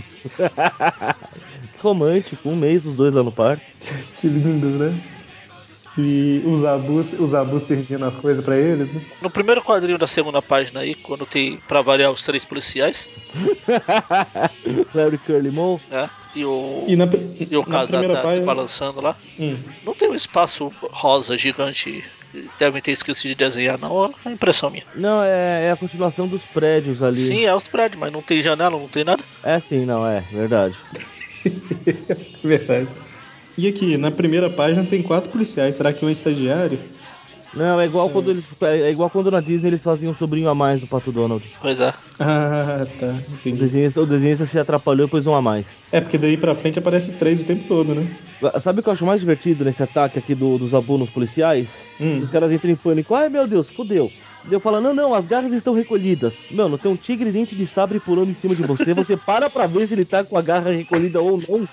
Romântico, 1.80 2.50
um 2.50 2.56
mês 2.56 2.86
os 2.86 2.96
dois 2.96 3.14
lá 3.14 3.24
no 3.24 3.32
parque. 3.32 3.66
Que 4.16 4.28
lindo, 4.28 4.70
né? 4.70 5.15
E 5.98 6.42
os 6.46 6.66
abus, 6.66 7.14
os 7.14 7.34
abus 7.34 7.64
servindo 7.64 8.04
as 8.04 8.18
coisas 8.18 8.44
pra 8.44 8.58
eles, 8.58 8.92
né? 8.92 9.02
No 9.22 9.30
primeiro 9.30 9.62
quadrinho 9.62 9.98
da 9.98 10.08
segunda 10.08 10.42
página 10.42 10.82
aí, 10.82 10.94
quando 10.94 11.26
tem 11.26 11.58
pra 11.70 11.82
variar 11.82 12.12
os 12.12 12.22
três 12.22 12.44
policiais, 12.44 13.08
Larry 14.94 15.18
Curly 15.20 15.52
Moe. 15.52 15.80
né? 15.90 16.10
E 16.36 16.44
o, 16.44 16.84
E 16.86 16.98
na, 16.98 17.08
e 17.50 17.56
o 17.56 17.64
casal 17.64 18.04
tá 18.04 18.16
se 18.18 18.22
página. 18.24 18.46
balançando 18.46 19.00
lá. 19.00 19.16
Hum. 19.40 19.58
Não 19.86 19.94
tem 19.94 20.10
um 20.10 20.16
espaço 20.16 20.70
rosa 20.92 21.38
gigante 21.38 22.04
que 22.32 22.50
devem 22.60 22.82
ter 22.82 22.92
esquecido 22.92 23.30
de 23.30 23.36
desenhar, 23.36 23.78
não. 23.80 24.14
É 24.26 24.32
impressão 24.32 24.70
minha. 24.70 24.84
Não, 24.96 25.24
é, 25.24 25.68
é 25.68 25.72
a 25.72 25.78
continuação 25.78 26.28
dos 26.28 26.44
prédios 26.44 27.02
ali. 27.02 27.16
Sim, 27.16 27.46
é 27.46 27.56
os 27.56 27.70
prédios, 27.70 27.98
mas 28.02 28.12
não 28.12 28.22
tem 28.22 28.44
janela, 28.44 28.78
não 28.78 28.90
tem 28.90 29.06
nada. 29.06 29.24
É 29.42 29.58
sim, 29.62 29.86
não, 29.86 30.06
é, 30.06 30.20
verdade. 30.30 30.76
Verdade. 32.44 32.88
E 33.58 33.68
aqui, 33.68 33.98
na 33.98 34.12
primeira 34.12 34.50
página 34.50 34.84
tem 34.84 35.02
quatro 35.02 35.32
policiais. 35.32 35.76
Será 35.76 35.94
que 35.94 36.04
um 36.04 36.10
é 36.10 36.12
estagiário? 36.12 36.80
Não, 37.54 37.80
é 37.80 37.86
igual 37.86 38.10
quando 38.10 38.30
eles. 38.30 38.46
É 38.62 38.90
igual 38.92 39.10
quando 39.10 39.32
na 39.32 39.40
Disney 39.40 39.70
eles 39.70 39.82
faziam 39.82 40.12
um 40.12 40.16
sobrinho 40.16 40.50
a 40.50 40.56
mais 40.56 40.82
do 40.82 40.88
Pato 40.88 41.10
Donald. 41.10 41.50
Pois 41.62 41.80
é. 41.80 41.94
Ah, 42.20 42.86
tá. 43.00 43.14
O 43.30 43.34
Entendi. 43.36 43.58
desenhista, 43.58 44.02
o 44.02 44.06
desenhista 44.06 44.46
se 44.46 44.60
atrapalhou 44.60 45.08
e 45.08 45.10
pôs 45.10 45.26
um 45.26 45.34
a 45.34 45.42
mais. 45.42 45.66
É 45.90 46.02
porque 46.02 46.18
daí 46.18 46.36
pra 46.36 46.54
frente 46.54 46.80
aparece 46.80 47.14
três 47.14 47.42
o 47.42 47.46
tempo 47.46 47.64
todo, 47.64 47.96
né? 47.96 48.06
Sabe 48.60 48.82
o 48.82 48.84
que 48.84 48.90
eu 48.90 48.94
acho 48.94 49.06
mais 49.06 49.22
divertido 49.22 49.64
nesse 49.64 49.82
ataque 49.82 50.20
aqui 50.20 50.36
do, 50.36 50.58
dos 50.58 50.74
abunos 50.74 51.10
policiais? 51.10 51.88
Hum. 52.00 52.20
Os 52.20 52.30
caras 52.30 52.52
entram 52.52 52.72
em 52.72 52.76
pânico. 52.76 53.16
Ai 53.16 53.30
meu 53.30 53.48
Deus, 53.48 53.70
fudeu. 53.70 54.12
Eu 54.50 54.60
falo, 54.60 54.80
não, 54.80 54.94
não, 54.94 55.14
as 55.14 55.26
garras 55.26 55.52
estão 55.54 55.74
recolhidas. 55.74 56.44
Meu, 56.52 56.70
não 56.70 56.78
tem 56.78 56.92
um 56.92 56.96
tigre 56.96 57.32
dente 57.32 57.56
de 57.56 57.66
sabre 57.66 58.00
pulando 58.00 58.30
em 58.30 58.34
cima 58.34 58.54
de 58.56 58.64
você. 58.64 58.94
Você 58.94 59.18
para 59.18 59.50
pra 59.50 59.66
ver 59.68 59.88
se 59.88 59.94
ele 59.96 60.06
tá 60.06 60.24
com 60.24 60.38
a 60.38 60.42
garra 60.42 60.72
recolhida 60.72 61.20
ou 61.22 61.38
não. 61.38 61.68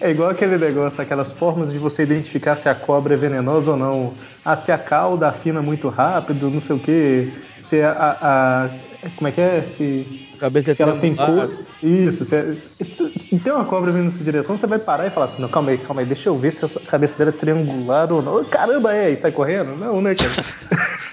É 0.00 0.10
igual 0.10 0.28
aquele 0.28 0.58
negócio, 0.58 1.00
aquelas 1.02 1.32
formas 1.32 1.72
de 1.72 1.78
você 1.78 2.02
identificar 2.02 2.56
se 2.56 2.68
a 2.68 2.74
cobra 2.74 3.14
é 3.14 3.16
venenosa 3.16 3.70
ou 3.70 3.76
não. 3.76 4.14
Ah, 4.44 4.56
se 4.56 4.70
a 4.70 4.76
cauda 4.78 5.28
afina 5.28 5.62
muito 5.62 5.88
rápido, 5.88 6.50
não 6.50 6.60
sei 6.60 6.76
o 6.76 6.78
que. 6.78 7.32
Se 7.54 7.80
a- 7.80 8.18
a- 8.20 8.70
Como 9.16 9.26
é 9.28 9.32
que 9.32 9.40
é? 9.40 9.64
Se, 9.64 10.28
A 10.34 10.36
cabeça 10.36 10.70
é 10.70 10.74
se 10.74 10.82
ela 10.82 10.96
tem 10.96 11.14
cor. 11.16 11.66
Isso. 11.82 12.24
Se, 12.24 12.36
é- 12.36 12.56
se- 12.80 13.10
se 13.18 13.38
tem 13.40 13.52
uma 13.52 13.64
cobra 13.64 13.90
vindo 13.92 14.04
na 14.04 14.10
sua 14.10 14.24
direção, 14.24 14.56
você 14.56 14.66
vai 14.66 14.78
parar 14.78 15.06
e 15.06 15.10
falar 15.10 15.24
assim: 15.24 15.42
não, 15.42 15.48
calma 15.48 15.70
aí, 15.72 15.78
calma 15.78 16.02
aí, 16.02 16.06
deixa 16.06 16.28
eu 16.28 16.38
ver 16.38 16.52
se 16.52 16.64
a 16.64 16.80
cabeça 16.80 17.18
dela 17.18 17.30
é 17.30 17.32
triangular 17.32 18.12
ou 18.12 18.22
não. 18.22 18.44
Caramba, 18.44 18.94
é, 18.94 19.10
e 19.10 19.16
sai 19.16 19.32
correndo? 19.32 19.74
Não, 19.76 20.00
né, 20.00 20.14
cara? 20.14 20.30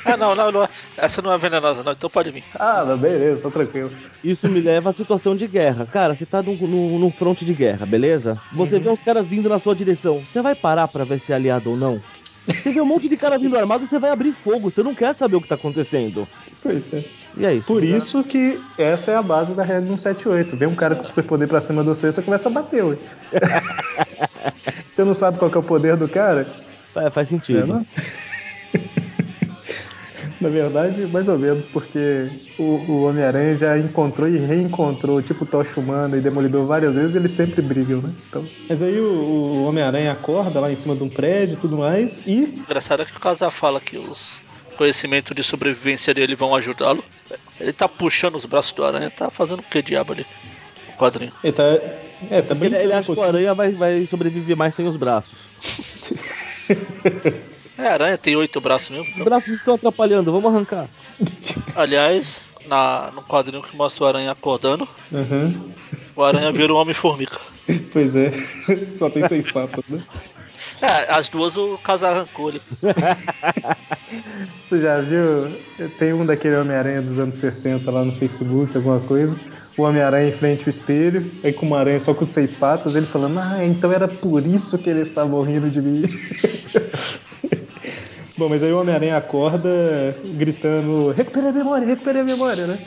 Ah, 0.06 0.18
não, 0.18 0.36
não, 0.36 0.52
não. 0.52 0.68
Essa 0.98 1.22
não 1.22 1.34
é 1.34 1.38
venenosa, 1.38 1.84
não. 1.84 1.92
Então 1.94 2.10
pode 2.10 2.32
vir. 2.32 2.44
ah, 2.54 2.86
não, 2.86 2.98
beleza, 2.98 3.42
tá 3.42 3.50
tranquilo. 3.50 3.92
Isso 4.24 4.48
me 4.50 4.62
leva 4.62 4.90
à 4.90 4.94
situação 4.94 5.36
de 5.36 5.48
guerra. 5.48 5.88
Cara, 5.88 6.14
você 6.14 6.26
tá 6.26 6.44
num, 6.44 6.56
num, 6.56 7.00
num 7.00 7.12
fronte 7.12 7.44
de 7.44 7.54
guerra, 7.56 7.86
beleza? 7.86 8.40
Você 8.52 8.80
vê 8.80 8.90
uns 8.90 9.02
caras 9.02 9.28
vindo 9.28 9.50
na 9.50 9.58
sua 9.60 9.76
direção. 9.76 10.26
Você 10.26 10.42
vai 10.42 10.56
parar 10.56 10.88
pra 10.90 11.06
ver 11.06 11.20
se 11.20 11.32
é 11.32 11.36
aliado 11.36 11.72
ou 11.72 11.78
não? 11.78 12.04
Você 12.54 12.72
vê 12.72 12.82
um 12.82 12.86
monte 12.86 13.08
de 13.08 13.16
cara 13.16 13.38
vindo 13.38 13.58
armado, 13.58 13.86
você 13.86 14.00
vai 14.00 14.12
abrir 14.12 14.32
fogo. 14.32 14.70
Você 14.70 14.84
não 14.84 14.96
quer 14.96 15.14
saber 15.14 15.36
o 15.36 15.42
que 15.42 15.48
tá 15.48 15.56
acontecendo. 15.56 16.28
Pois 16.62 16.92
é. 16.94 17.04
E 17.38 17.46
é 17.46 17.54
isso. 17.54 17.68
Por 17.68 17.84
isso 17.84 18.24
que 18.24 18.60
essa 18.78 19.12
é 19.12 19.16
a 19.16 19.22
base 19.22 19.54
da 19.54 19.64
regra 19.64 19.84
178. 19.84 20.56
Vem 20.56 20.68
um 20.68 20.76
cara 20.76 20.96
com 20.96 21.04
superpoder 21.04 21.48
pra 21.48 21.62
cima 21.62 21.84
de 21.84 21.90
você, 21.90 22.12
você 22.12 22.22
começa 22.22 22.50
a 22.50 22.52
bater, 22.52 22.84
ué. 22.84 22.98
você 24.92 25.04
não 25.04 25.14
sabe 25.14 25.38
qual 25.38 25.52
é 25.52 25.58
o 25.58 25.64
poder 25.64 25.96
do 25.96 26.08
cara? 26.08 26.48
Faz, 26.94 27.14
faz 27.14 27.30
sentido. 27.30 27.60
É, 27.60 27.66
não? 27.66 27.86
Na 30.42 30.50
verdade, 30.50 31.06
mais 31.08 31.28
ou 31.28 31.38
menos, 31.38 31.66
porque 31.66 32.30
o, 32.58 32.64
o 32.64 33.04
Homem-Aranha 33.04 33.58
já 33.58 33.78
encontrou 33.78 34.28
e 34.28 34.38
reencontrou, 34.38 35.22
tipo 35.22 35.46
Tocha 35.46 35.80
Humana 35.80 36.18
e 36.18 36.22
Demolidor 36.22 36.66
várias 36.66 36.96
vezes, 36.96 37.16
eles 37.16 37.32
sempre 37.32 37.62
brigam, 37.62 38.02
né? 38.02 38.14
Então, 38.30 38.48
mas 38.68 38.82
aí 38.82 39.00
o, 39.00 39.12
o 39.12 39.66
Homem-Aranha 39.66 40.14
acorda 40.14 40.60
lá 40.60 40.72
em 40.72 40.76
cima 40.76 40.96
de 40.96 41.04
um 41.04 41.10
prédio 41.10 41.56
e 41.56 41.58
tudo 41.58 41.78
mais, 41.78 42.22
e 42.26 42.44
Engraçado 42.44 43.02
é 43.02 43.06
que 43.06 43.16
o 43.16 43.20
casal 43.20 43.52
fala 43.52 43.82
que 43.82 43.98
os 43.98 44.42
conhecimentos 44.78 45.36
de 45.36 45.44
sobrevivência 45.44 46.14
dele 46.14 46.36
vão 46.36 46.56
ajudá-lo. 46.56 47.04
Ele 47.60 47.74
tá 47.74 47.90
puxando 47.90 48.36
os 48.36 48.46
braços 48.46 48.72
do 48.72 48.86
aranha, 48.86 49.10
tá 49.10 49.30
fazendo 49.30 49.60
o 49.60 49.64
que 49.64 49.82
diabo 49.82 50.14
ali? 50.14 50.26
O 50.94 50.98
quadrinho. 50.98 51.34
ele 51.44 51.52
tá. 51.52 51.64
É, 52.30 52.42
tá 52.42 52.56
Ele, 52.56 52.78
ele 52.78 52.94
um 52.94 52.98
acha 52.98 53.14
que 53.14 53.20
o 53.20 53.24
aranha 53.24 53.54
vai, 53.54 53.72
vai 53.72 54.06
sobreviver 54.06 54.56
mais 54.56 54.76
sem 54.76 54.88
os 54.88 54.96
braços. 54.96 55.38
É, 57.80 57.88
aranha 57.88 58.18
tem 58.18 58.36
oito 58.36 58.60
braços 58.60 58.90
mesmo. 58.90 59.06
Os 59.06 59.14
então. 59.14 59.26
braços 59.26 59.54
estão 59.54 59.76
atrapalhando, 59.76 60.32
vamos 60.32 60.54
arrancar. 60.54 60.88
Aliás, 61.76 62.42
na, 62.68 63.10
no 63.16 63.24
quadrinho 63.24 63.64
que 63.64 63.76
mostra 63.76 64.04
o 64.04 64.08
aranha 64.08 64.32
acordando, 64.32 64.88
Aham. 65.14 65.56
o 66.16 66.24
aranha 66.24 66.52
vira 66.52 66.74
o 66.74 66.78
Homem-Formiga. 66.78 67.38
Pois 67.94 68.16
é, 68.16 68.32
só 68.92 69.12
tem 69.12 69.28
seis 69.28 69.52
papas, 69.52 69.86
né? 69.88 70.04
É, 70.82 71.20
as 71.20 71.30
duas 71.30 71.56
o 71.56 71.78
casal 71.78 72.14
arrancou 72.14 72.50
ali. 72.50 72.62
Você 74.64 74.82
já 74.82 75.00
viu? 75.02 75.56
Tem 76.00 76.12
um 76.12 76.26
daquele 76.26 76.56
Homem-Aranha 76.56 77.04
dos 77.04 77.20
anos 77.20 77.38
60 77.38 77.92
lá 77.92 78.04
no 78.04 78.16
Facebook, 78.16 78.76
alguma 78.76 79.00
coisa. 79.02 79.40
O 79.78 79.84
Homem-Aranha 79.84 80.30
em 80.30 80.32
frente 80.32 80.64
ao 80.64 80.70
espelho, 80.70 81.32
aí 81.44 81.54
com 81.54 81.68
uma 81.68 81.80
aranha 81.80 82.00
só 82.00 82.12
com 82.12 82.26
seis 82.26 82.52
patas, 82.52 82.96
ele 82.96 83.06
falando, 83.06 83.40
ah, 83.40 83.64
então 83.64 83.92
era 83.92 84.08
por 84.08 84.44
isso 84.44 84.80
que 84.80 84.90
eles 84.90 85.10
estavam 85.10 85.44
rindo 85.44 85.70
de 85.70 85.82
mim. 85.82 86.04
Bom, 88.40 88.48
mas 88.48 88.64
aí 88.64 88.72
o 88.72 88.80
Homem-Aranha 88.80 89.18
acorda 89.18 90.16
gritando: 90.38 91.12
recuperei 91.12 91.50
a 91.50 91.52
memória, 91.52 91.86
recuperei 91.86 92.22
a 92.22 92.24
memória, 92.24 92.68
né? 92.68 92.80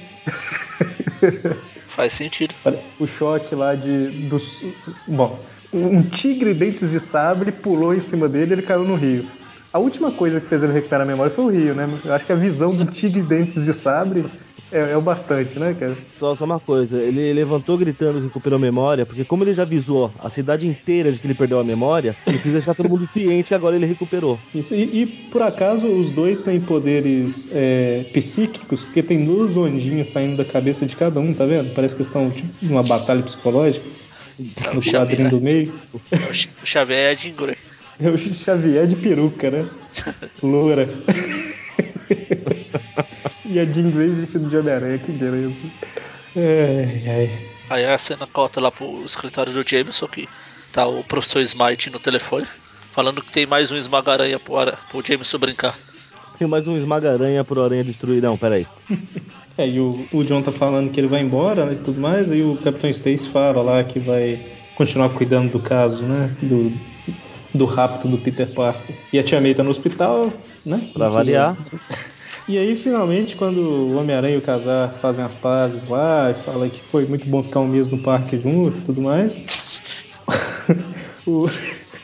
Faz 1.88 2.15
sentido. 2.15 2.55
O 2.99 3.07
choque 3.07 3.55
lá 3.55 3.75
de. 3.75 4.09
Dos, 4.31 4.65
bom, 5.07 5.38
um 5.71 6.03
tigre 6.05 6.55
dentes 6.55 6.91
de 6.91 6.99
sabre 6.99 7.53
pulou 7.53 7.93
em 7.93 8.01
cima 8.01 8.31
dele 8.31 8.53
e 8.53 8.55
ele 8.55 8.62
caiu 8.62 8.83
no 8.83 8.95
rio. 8.95 9.27
A 9.71 9.79
última 9.79 10.11
coisa 10.11 10.41
que 10.41 10.49
fez 10.49 10.62
ele 10.62 10.73
recuperar 10.73 11.03
a 11.03 11.07
memória 11.07 11.31
foi 11.31 11.45
o 11.45 11.51
rio, 11.51 11.75
né? 11.75 11.87
Eu 12.03 12.15
acho 12.15 12.25
que 12.25 12.33
a 12.33 12.37
visão 12.37 12.75
do 12.75 12.87
tigre 12.87 13.21
dentes 13.21 13.62
de 13.62 13.75
sabre 13.75 14.25
é, 14.72 14.92
é 14.92 14.96
o 14.96 15.00
bastante, 15.00 15.58
né, 15.58 15.76
cara? 15.78 15.96
Só, 16.18 16.35
só 16.35 16.44
uma 16.44 16.58
coisa, 16.58 17.00
ele 17.00 17.32
levantou 17.32 17.76
gritando 17.76 18.18
que 18.18 18.24
recuperou 18.24 18.56
a 18.56 18.61
memória, 18.61 19.04
porque 19.04 19.24
como 19.24 19.44
ele 19.44 19.52
já 19.52 19.62
avisou 19.62 20.11
a 20.18 20.30
cidade 20.30 20.66
inteira 20.66 21.12
de 21.12 21.18
que 21.18 21.26
ele 21.26 21.35
perdeu 21.35 21.61
a 21.61 21.64
memória, 21.64 22.16
ele 22.26 22.38
quis 22.38 22.52
deixar 22.52 22.74
todo 22.74 22.88
mundo 22.88 23.06
ciente 23.06 23.48
que 23.48 23.54
agora 23.54 23.76
ele 23.76 23.87
recuperou. 23.87 24.38
Isso, 24.54 24.74
e, 24.74 25.02
e, 25.02 25.06
por 25.06 25.42
acaso 25.42 25.87
os 25.87 26.11
dois 26.11 26.40
têm 26.40 26.61
poderes 26.61 27.48
é, 27.52 28.06
psíquicos, 28.12 28.85
porque 28.85 29.02
tem 29.02 29.24
duas 29.24 29.56
ondinhas 29.56 30.08
saindo 30.08 30.37
da 30.37 30.44
cabeça 30.44 30.87
de 30.87 30.96
cada 30.96 31.20
um, 31.20 31.35
tá 31.35 31.44
vendo? 31.44 31.74
Parece 31.74 31.94
que 31.94 32.02
estão 32.02 32.30
tipo, 32.30 32.48
numa 32.62 32.82
batalha 32.82 33.22
psicológica. 33.22 33.87
É 34.40 34.72
no 34.72 34.80
o 34.80 34.82
quadrinho 34.82 35.28
Xavier. 35.28 35.30
do 35.30 35.40
meio. 35.40 35.74
O 36.11 36.66
Xavier 36.66 37.12
é 37.12 37.16
Jean 37.16 37.37
Grey. 37.37 37.56
É 38.00 38.08
o 38.08 38.18
Xavier 38.18 38.87
de 38.87 38.96
peruca, 38.96 39.50
né? 39.50 39.68
Loura. 40.42 40.88
e 43.44 43.59
a 43.59 43.64
Jean 43.64 43.90
Grey 43.90 44.11
vestido 44.11 44.48
de 44.48 44.57
Homem-Aranha, 44.57 44.98
que 44.98 45.12
beleza. 45.12 45.62
Ai, 46.37 47.02
ai. 47.09 47.48
Aí 47.70 47.85
a 47.87 47.96
cena 47.98 48.26
corta 48.26 48.61
lá 48.61 48.70
pro 48.70 49.05
escritório 49.05 49.52
do 49.52 49.66
Jameson, 49.68 50.07
que 50.07 50.28
tá 50.72 50.87
o 50.87 51.02
professor 51.05 51.40
Smite 51.40 51.90
no 51.90 51.98
telefone, 51.98 52.46
falando 52.92 53.22
que 53.22 53.33
tem 53.33 53.46
mais 53.46 53.70
um 53.70 53.76
esmagaranha 53.76 54.38
pro, 54.38 54.57
Ara- 54.59 54.78
pro 54.90 55.02
Jameson 55.05 55.38
brincar. 55.38 55.78
Tem 56.38 56.48
mais 56.48 56.66
um 56.66 56.76
esmaga-aranha 56.76 57.44
pro 57.44 57.62
aranha 57.62 57.85
destruir. 57.85 58.22
Não, 58.22 58.37
peraí. 58.37 58.66
É, 59.59 59.68
e 59.68 59.78
o, 59.78 60.07
o 60.11 60.24
John 60.24 60.40
tá 60.40 60.50
falando 60.50 60.90
que 60.90 60.98
ele 60.98 61.09
vai 61.09 61.20
embora 61.20 61.66
né, 61.66 61.74
e 61.74 61.76
tudo 61.76 62.00
mais, 62.00 62.31
aí 62.31 62.42
o 62.42 62.57
Capitão 62.57 62.88
Stacy 62.88 63.28
fala 63.28 63.61
lá 63.61 63.85
que 63.85 63.98
vai 63.98 64.40
continuar 64.74 65.11
cuidando 65.11 65.52
do 65.52 65.61
caso, 65.61 66.05
né? 66.05 66.35
Do, 66.40 66.72
do 67.52 67.66
rapto 67.66 68.09
do 68.09 68.16
Peter 68.16 68.48
Parker. 68.50 68.96
E 69.12 69.18
a 69.18 69.22
Tia 69.22 69.42
May 69.42 69.55
tá 69.55 69.62
no 69.62 69.68
hospital, 69.68 70.33
né? 70.64 70.88
Pra 70.94 71.11
variar. 71.11 71.55
E 72.48 72.59
aí, 72.59 72.74
finalmente, 72.74 73.37
quando 73.37 73.59
o 73.59 73.94
Homem-Aranha 73.96 74.35
e 74.35 74.38
o 74.38 74.42
Casar 74.42 74.92
fazem 74.94 75.24
as 75.24 75.35
pazes 75.35 75.88
lá, 75.88 76.31
e 76.31 76.35
fala 76.35 76.68
que 76.68 76.83
foi 76.90 77.07
muito 77.07 77.26
bom 77.26 77.42
ficar 77.42 77.61
um 77.61 77.68
mês 77.68 77.88
no 77.88 77.98
parque 77.98 78.37
junto 78.37 78.81
e 78.81 78.83
tudo 78.83 79.00
mais, 79.00 79.38
o, 81.24 81.46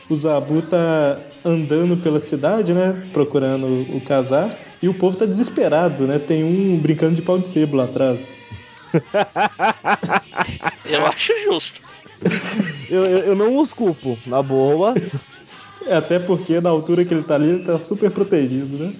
o 0.09 0.15
Zabu 0.15 0.61
tá 0.61 1.19
andando 1.43 1.97
pela 1.97 2.19
cidade, 2.19 2.73
né, 2.73 3.09
procurando 3.11 3.65
o, 3.65 3.97
o 3.97 4.01
Casar, 4.01 4.57
e 4.81 4.87
o 4.87 4.93
povo 4.93 5.17
tá 5.17 5.25
desesperado, 5.25 6.07
né, 6.07 6.17
tem 6.19 6.43
um 6.43 6.79
brincando 6.79 7.15
de 7.15 7.21
pau 7.21 7.37
de 7.37 7.47
sebo 7.47 7.75
lá 7.75 7.83
atrás. 7.83 8.31
Eu 10.89 11.05
acho 11.05 11.33
justo. 11.43 11.81
Eu, 12.89 13.05
eu, 13.05 13.17
eu 13.27 13.35
não 13.35 13.57
os 13.59 13.71
culpo, 13.71 14.17
na 14.25 14.41
boa. 14.41 14.93
É, 15.85 15.95
Até 15.95 16.19
porque 16.19 16.59
na 16.59 16.69
altura 16.69 17.05
que 17.05 17.13
ele 17.13 17.23
tá 17.23 17.35
ali, 17.35 17.49
ele 17.49 17.63
tá 17.63 17.79
super 17.79 18.11
protegido, 18.11 18.77
né? 18.77 18.93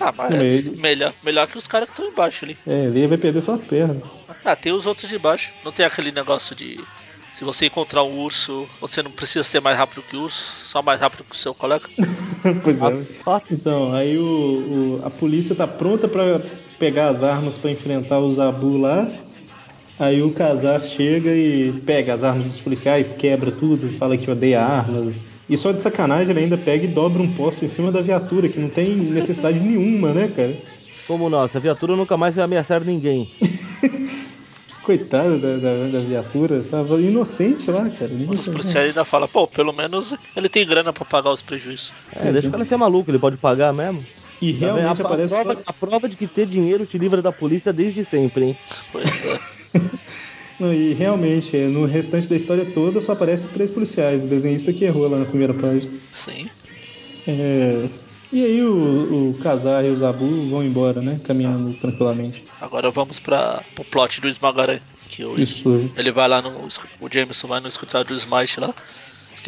Ah, 0.00 0.12
mas 0.16 0.34
é 0.34 0.70
melhor, 0.76 1.12
melhor 1.24 1.46
que 1.48 1.58
os 1.58 1.66
caras 1.66 1.90
que 1.90 1.92
estão 1.98 2.10
embaixo 2.12 2.44
ali. 2.44 2.56
É, 2.66 2.84
ele 2.86 3.06
vai 3.06 3.18
perder 3.18 3.40
suas 3.42 3.64
pernas. 3.64 4.10
Ah, 4.44 4.54
tem 4.56 4.72
os 4.72 4.86
outros 4.86 5.08
de 5.08 5.18
baixo. 5.18 5.52
Não 5.64 5.72
tem 5.72 5.84
aquele 5.84 6.12
negócio 6.12 6.54
de. 6.54 6.84
Se 7.32 7.44
você 7.44 7.66
encontrar 7.66 8.02
um 8.04 8.18
urso, 8.20 8.66
você 8.80 9.02
não 9.02 9.10
precisa 9.10 9.42
ser 9.42 9.60
mais 9.60 9.76
rápido 9.76 10.02
que 10.02 10.16
o 10.16 10.22
urso, 10.22 10.42
só 10.66 10.82
mais 10.82 11.00
rápido 11.00 11.24
que 11.24 11.34
o 11.34 11.38
seu 11.38 11.54
colega. 11.54 11.88
pois 12.64 12.80
é. 12.82 12.86
Ah, 13.26 13.40
Então, 13.50 13.92
aí 13.92 14.16
o, 14.16 14.98
o- 14.98 15.06
a 15.06 15.10
polícia 15.10 15.54
tá 15.54 15.66
pronta 15.66 16.08
pra 16.08 16.40
pegar 16.78 17.08
as 17.08 17.22
armas 17.22 17.58
pra 17.58 17.70
enfrentar 17.70 18.18
o 18.20 18.30
Zabu 18.30 18.76
lá. 18.78 19.06
Aí 19.98 20.22
o 20.22 20.30
Casar 20.32 20.80
chega 20.84 21.34
e 21.34 21.72
pega 21.84 22.14
as 22.14 22.22
armas 22.22 22.44
dos 22.44 22.60
policiais, 22.60 23.12
quebra 23.12 23.50
tudo, 23.50 23.90
fala 23.92 24.16
que 24.16 24.30
odeia 24.30 24.62
armas. 24.62 25.26
E 25.48 25.56
só 25.56 25.72
de 25.72 25.82
sacanagem 25.82 26.30
ele 26.30 26.40
ainda 26.40 26.56
pega 26.56 26.84
e 26.84 26.88
dobra 26.88 27.20
um 27.20 27.32
posto 27.34 27.64
em 27.64 27.68
cima 27.68 27.90
da 27.90 28.00
viatura, 28.00 28.48
que 28.48 28.60
não 28.60 28.68
tem 28.68 28.94
necessidade 28.96 29.58
nenhuma, 29.60 30.12
né, 30.14 30.28
cara? 30.28 30.56
Como 31.06 31.28
não? 31.28 31.42
Essa 31.42 31.58
viatura 31.58 31.96
nunca 31.96 32.16
mais 32.16 32.34
vai 32.34 32.44
ameaçar 32.44 32.84
ninguém. 32.84 33.26
Coitado 34.82 35.38
da, 35.38 35.56
da, 35.56 35.86
da 35.88 35.98
viatura, 35.98 36.62
tava 36.62 37.00
inocente 37.02 37.70
lá, 37.70 37.90
cara. 37.90 38.08
Dos 38.08 38.46
policiais 38.48 38.88
ainda 38.88 39.04
fala, 39.04 39.26
pô, 39.28 39.46
pelo 39.46 39.72
menos 39.72 40.14
ele 40.34 40.48
tem 40.48 40.64
grana 40.66 40.92
pra 40.92 41.04
pagar 41.04 41.30
os 41.30 41.42
prejuízos. 41.42 41.92
É, 42.16 42.32
deixa 42.32 42.48
o 42.48 42.50
cara 42.50 42.64
ser 42.64 42.76
maluco, 42.76 43.10
ele 43.10 43.18
pode 43.18 43.36
pagar 43.36 43.72
mesmo. 43.72 44.04
E 44.40 44.52
Tá 44.54 44.58
realmente 44.60 45.02
a, 45.02 45.04
a 45.04 45.06
aparece 45.06 45.34
prova, 45.34 45.54
só- 45.54 45.62
a 45.66 45.72
prova 45.72 46.08
de 46.08 46.16
que 46.16 46.26
ter 46.26 46.46
dinheiro 46.46 46.86
te 46.86 46.96
livra 46.96 47.20
da 47.20 47.32
polícia 47.32 47.70
desde 47.72 48.02
sempre, 48.04 48.44
hein? 48.46 48.56
Pois 48.92 49.24
é. 49.26 49.57
Não, 50.58 50.74
e 50.74 50.92
realmente, 50.92 51.56
é, 51.56 51.68
no 51.68 51.84
restante 51.84 52.28
da 52.28 52.34
história 52.34 52.66
toda 52.66 53.00
só 53.00 53.12
aparecem 53.12 53.48
três 53.50 53.70
policiais. 53.70 54.24
O 54.24 54.26
desenhista 54.26 54.72
que 54.72 54.84
errou 54.84 55.08
lá 55.08 55.18
na 55.18 55.24
primeira 55.24 55.54
página. 55.54 55.92
Sim. 56.10 56.50
É, 57.26 57.88
E 58.32 58.44
aí 58.44 58.62
o, 58.62 59.30
o 59.30 59.34
Kazar 59.34 59.84
e 59.84 59.90
o 59.90 59.96
Zabu 59.96 60.48
vão 60.50 60.64
embora, 60.64 61.00
né? 61.00 61.20
Caminhando 61.24 61.74
tranquilamente. 61.74 62.44
Agora 62.60 62.90
vamos 62.90 63.20
para 63.20 63.62
o 63.78 63.84
plot 63.84 64.20
do 64.20 64.28
Esmagaranha. 64.28 64.82
Que 65.08 65.24
o, 65.24 65.38
Isso. 65.38 65.90
ele 65.96 66.10
vai 66.10 66.28
lá 66.28 66.42
no. 66.42 66.66
O 67.00 67.08
Jameson 67.10 67.46
vai 67.46 67.60
no 67.60 67.68
escritório 67.68 68.08
do 68.08 68.14
Smite 68.14 68.58
lá. 68.60 68.74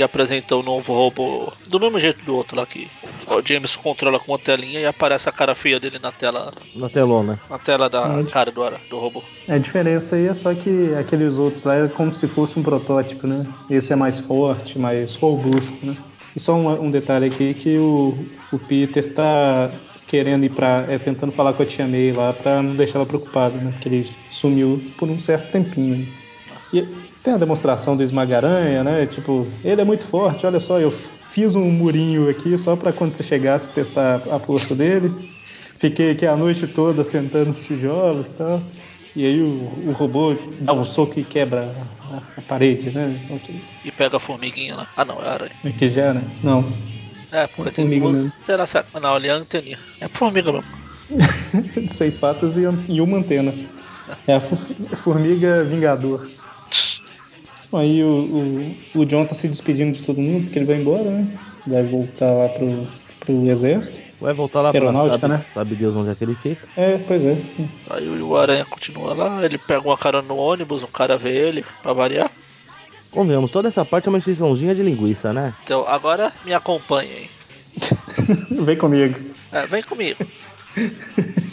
Que 0.01 0.05
apresenta 0.05 0.57
o 0.57 0.63
novo 0.63 0.95
robô. 0.95 1.53
Do 1.69 1.79
mesmo 1.79 2.01
jeito 2.01 2.25
do 2.25 2.35
outro 2.35 2.57
lá 2.57 2.65
que 2.65 2.89
o 3.29 3.47
Jameson 3.47 3.83
controla 3.83 4.19
com 4.19 4.33
uma 4.33 4.39
telinha 4.39 4.81
e 4.81 4.87
aparece 4.87 5.29
a 5.29 5.33
cara 5.33 5.55
feia 5.55 5.79
dele 5.79 5.99
na 5.99 6.11
tela. 6.11 6.55
Na 6.75 6.89
telona. 6.89 7.39
Na 7.51 7.59
tela 7.59 7.91
da 7.91 8.17
Hum. 8.17 8.25
cara 8.25 8.51
do, 8.51 8.63
do 8.89 8.99
robô. 8.99 9.23
A 9.47 9.59
diferença 9.59 10.17
aí 10.17 10.27
é 10.27 10.33
só 10.33 10.55
que 10.55 10.95
aqueles 10.95 11.39
outros 11.39 11.65
lá 11.65 11.75
é 11.75 11.89
como 11.89 12.15
se 12.15 12.27
fosse 12.27 12.59
um 12.59 12.63
protótipo, 12.63 13.27
né? 13.27 13.47
Esse 13.69 13.93
é 13.93 13.97
mais 13.97 14.19
forte, 14.21 14.79
mais 14.79 15.17
robusto, 15.17 15.85
né? 15.85 15.95
E 16.35 16.41
só 16.41 16.55
um, 16.55 16.85
um 16.85 16.91
detalhe 16.91 17.27
aqui 17.27 17.53
que 17.53 17.77
o, 17.77 18.25
o 18.51 18.59
Peter 18.59 19.13
tá 19.13 19.71
querendo 20.07 20.45
ir 20.47 20.51
pra. 20.51 20.87
É, 20.89 20.99
tentando 20.99 21.31
falar 21.31 21.53
com 21.53 21.63
a 21.63 21.67
tia 21.67 21.87
May 21.87 22.11
lá 22.11 22.33
pra 22.33 22.63
não 22.63 22.75
deixar 22.75 23.01
ela 23.01 23.07
preocupada, 23.07 23.59
né? 23.59 23.71
Porque 23.73 23.91
ele 23.91 24.11
sumiu 24.31 24.81
por 24.97 25.11
um 25.11 25.21
certo 25.21 25.53
tempinho. 25.53 25.99
Né? 25.99 26.20
E 26.73 26.83
tem 27.23 27.35
a 27.35 27.39
demonstração 27.39 27.97
do 27.97 28.03
Esmagaranha, 28.03 28.85
né? 28.85 29.07
Tipo, 29.07 29.47
ele 29.65 29.81
é 29.81 29.85
muito 29.85 30.05
forte, 30.07 30.47
olha 30.47 30.61
só, 30.61 30.79
eu 30.79 30.91
fiz 30.91 31.55
um 31.57 31.69
murinho 31.71 32.29
aqui 32.31 32.57
só 32.57 32.77
pra 32.77 32.93
quando 32.93 33.13
você 33.13 33.23
chegasse 33.23 33.71
testar 33.73 34.23
a 34.31 34.39
força 34.39 34.75
dele. 34.75 35.13
Fiquei 35.77 36.13
aqui 36.13 36.27
a 36.27 36.37
noite 36.37 36.67
toda 36.67 37.03
sentando 37.03 37.47
nos 37.47 37.65
tijolos 37.65 38.31
e 38.31 38.35
tal. 38.35 38.63
E 39.17 39.27
aí 39.27 39.43
o, 39.43 39.89
o 39.89 39.93
robô 39.93 40.37
dá 40.61 40.73
um 40.73 40.85
soco 40.85 41.19
e 41.19 41.25
quebra 41.25 41.75
a, 42.13 42.19
a 42.39 42.43
parede, 42.43 42.91
né? 42.91 43.21
Ok. 43.31 43.61
E 43.85 43.91
pega 43.91 44.19
a 44.19 44.21
formiguinha 44.21 44.77
lá. 44.77 44.87
Ah 44.97 45.05
não, 45.05 45.21
é 45.21 45.29
aranha. 45.29 45.53
Aqui 45.65 45.91
já, 45.91 46.15
né? 46.15 46.23
Não. 46.45 46.65
É, 47.33 47.47
porque 47.49 47.71
É 47.71 47.73
tem 47.73 47.99
duas. 47.99 48.19
mesmo. 48.19 48.33
Será 48.41 48.67
que. 48.67 48.79
Ah, 48.79 49.01
não, 49.01 49.15
ali 49.15 49.29
é 49.29 49.33
a 49.33 49.37
anteninha. 49.37 49.79
É 50.01 50.09
formiga 50.09 50.53
mesmo. 50.53 50.69
De 51.83 51.89
seis 51.93 52.15
patas 52.15 52.57
e, 52.57 52.63
e 52.89 53.01
uma 53.01 53.19
antena. 53.19 53.53
É 54.27 54.35
a 54.35 54.41
formiga 54.41 55.65
vingador. 55.65 56.29
Aí 57.73 58.03
o, 58.03 58.77
o, 58.95 59.01
o 59.01 59.07
John 59.07 59.25
tá 59.25 59.35
se 59.35 59.47
despedindo 59.47 59.93
de 59.93 60.03
todo 60.03 60.21
mundo 60.21 60.45
porque 60.45 60.59
ele 60.59 60.67
vai 60.67 60.77
embora, 60.77 61.11
né? 61.11 61.39
Vai 61.67 61.83
voltar 61.85 62.33
lá 62.33 62.49
pro, 62.49 62.89
pro 63.21 63.51
exército. 63.51 64.01
Vai 64.21 64.35
voltar 64.35 64.61
lá 64.61 64.71
pra 64.71 64.81
Aeronáutica, 64.81 65.21
sabe, 65.21 65.33
né? 65.35 65.47
sabe 65.55 65.75
Deus 65.77 65.97
onde 65.97 66.11
é 66.11 66.15
que 66.15 66.25
ele 66.25 66.35
fica. 66.35 66.69
É, 66.77 66.99
pois 66.99 67.25
é. 67.25 67.37
Aí 67.89 68.09
o 68.09 68.37
Aranha 68.37 68.65
continua 68.65 69.15
lá, 69.15 69.45
ele 69.45 69.57
pega 69.57 69.87
uma 69.87 69.97
cara 69.97 70.21
no 70.21 70.37
ônibus, 70.37 70.83
um 70.83 70.89
cara 70.89 71.17
vê 71.17 71.31
ele, 71.31 71.65
pra 71.83 71.93
variar. 71.93 72.31
Convenhamos, 73.11 73.51
toda 73.51 73.69
essa 73.69 73.85
parte 73.85 74.07
é 74.07 74.11
uma 74.11 74.19
extensãozinha 74.19 74.75
de 74.75 74.83
linguiça, 74.83 75.33
né? 75.33 75.55
Então 75.65 75.87
agora 75.87 76.33
me 76.45 76.53
acompanhem. 76.53 77.31
Vem 78.63 78.77
comigo. 78.77 79.19
É, 79.53 79.67
vem 79.67 79.83
comigo. 79.83 80.27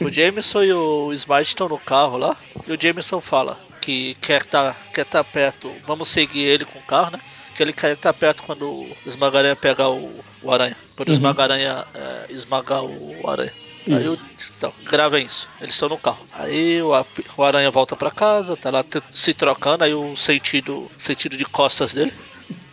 O 0.03 0.11
Jameson 0.11 0.63
e 0.63 0.73
o 0.73 1.13
Smite 1.13 1.49
estão 1.49 1.69
no 1.69 1.77
carro 1.77 2.17
lá. 2.17 2.35
E 2.67 2.71
o 2.71 2.77
Jameson 2.79 3.21
fala 3.21 3.57
que 3.87 4.15
quer 4.19 4.41
estar 4.41 4.75
quer 4.93 5.05
tá 5.05 5.23
perto. 5.23 5.71
Vamos 5.85 6.09
seguir 6.09 6.41
ele 6.41 6.65
com 6.65 6.77
o 6.77 6.81
carro, 6.81 7.11
né? 7.11 7.21
Que 7.55 7.63
ele 7.63 7.71
quer 7.71 7.93
estar 7.93 8.11
perto 8.13 8.43
quando 8.43 8.69
o 8.69 8.97
Esmagaranha 9.05 9.55
pegar 9.55 9.89
o, 9.89 10.11
o 10.43 10.51
aranha. 10.51 10.75
Quando 10.95 11.07
o 11.07 11.11
Uhum. 11.11 11.17
Esmagaranha 11.17 11.85
é, 11.95 12.25
esmagar 12.29 12.83
o 12.83 13.29
aranha. 13.29 13.53
Aí 13.89 14.09
o, 14.09 14.15
Isso. 14.15 14.53
então, 14.57 14.73
gravem 14.83 15.25
isso. 15.25 15.47
Eles 15.61 15.73
estão 15.73 15.87
no 15.87 15.97
carro. 15.97 16.19
Aí 16.33 16.81
o, 16.81 16.91
o 17.37 17.43
aranha 17.43 17.71
volta 17.71 17.95
pra 17.95 18.11
casa, 18.11 18.57
tá 18.57 18.69
lá 18.69 18.83
se 19.09 19.33
trocando. 19.33 19.85
Aí 19.85 19.93
o 19.93 20.13
sentido, 20.17 20.91
sentido 20.97 21.37
de 21.37 21.45
costas 21.45 21.93
dele. 21.93 22.11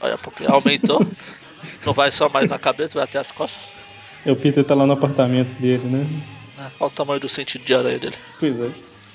Olha, 0.00 0.18
porque 0.18 0.44
aumentou. 0.44 1.06
Não 1.86 1.92
vai 1.92 2.10
só 2.10 2.28
mais 2.28 2.48
na 2.48 2.58
cabeça, 2.58 2.94
vai 2.94 3.04
até 3.04 3.18
as 3.20 3.30
costas. 3.30 3.62
É, 4.26 4.32
O 4.32 4.36
Peter 4.36 4.64
tá 4.64 4.74
lá 4.74 4.84
no 4.84 4.92
apartamento 4.94 5.54
dele, 5.60 5.84
né? 5.84 5.98
né? 6.58 6.72
Olha 6.80 6.88
o 6.88 6.90
tamanho 6.90 7.20
do 7.20 7.28
sentido 7.28 7.64
de 7.64 7.72
aranha 7.74 7.98
dele. 8.00 8.16
Pois 8.40 8.58
é. 8.60 8.70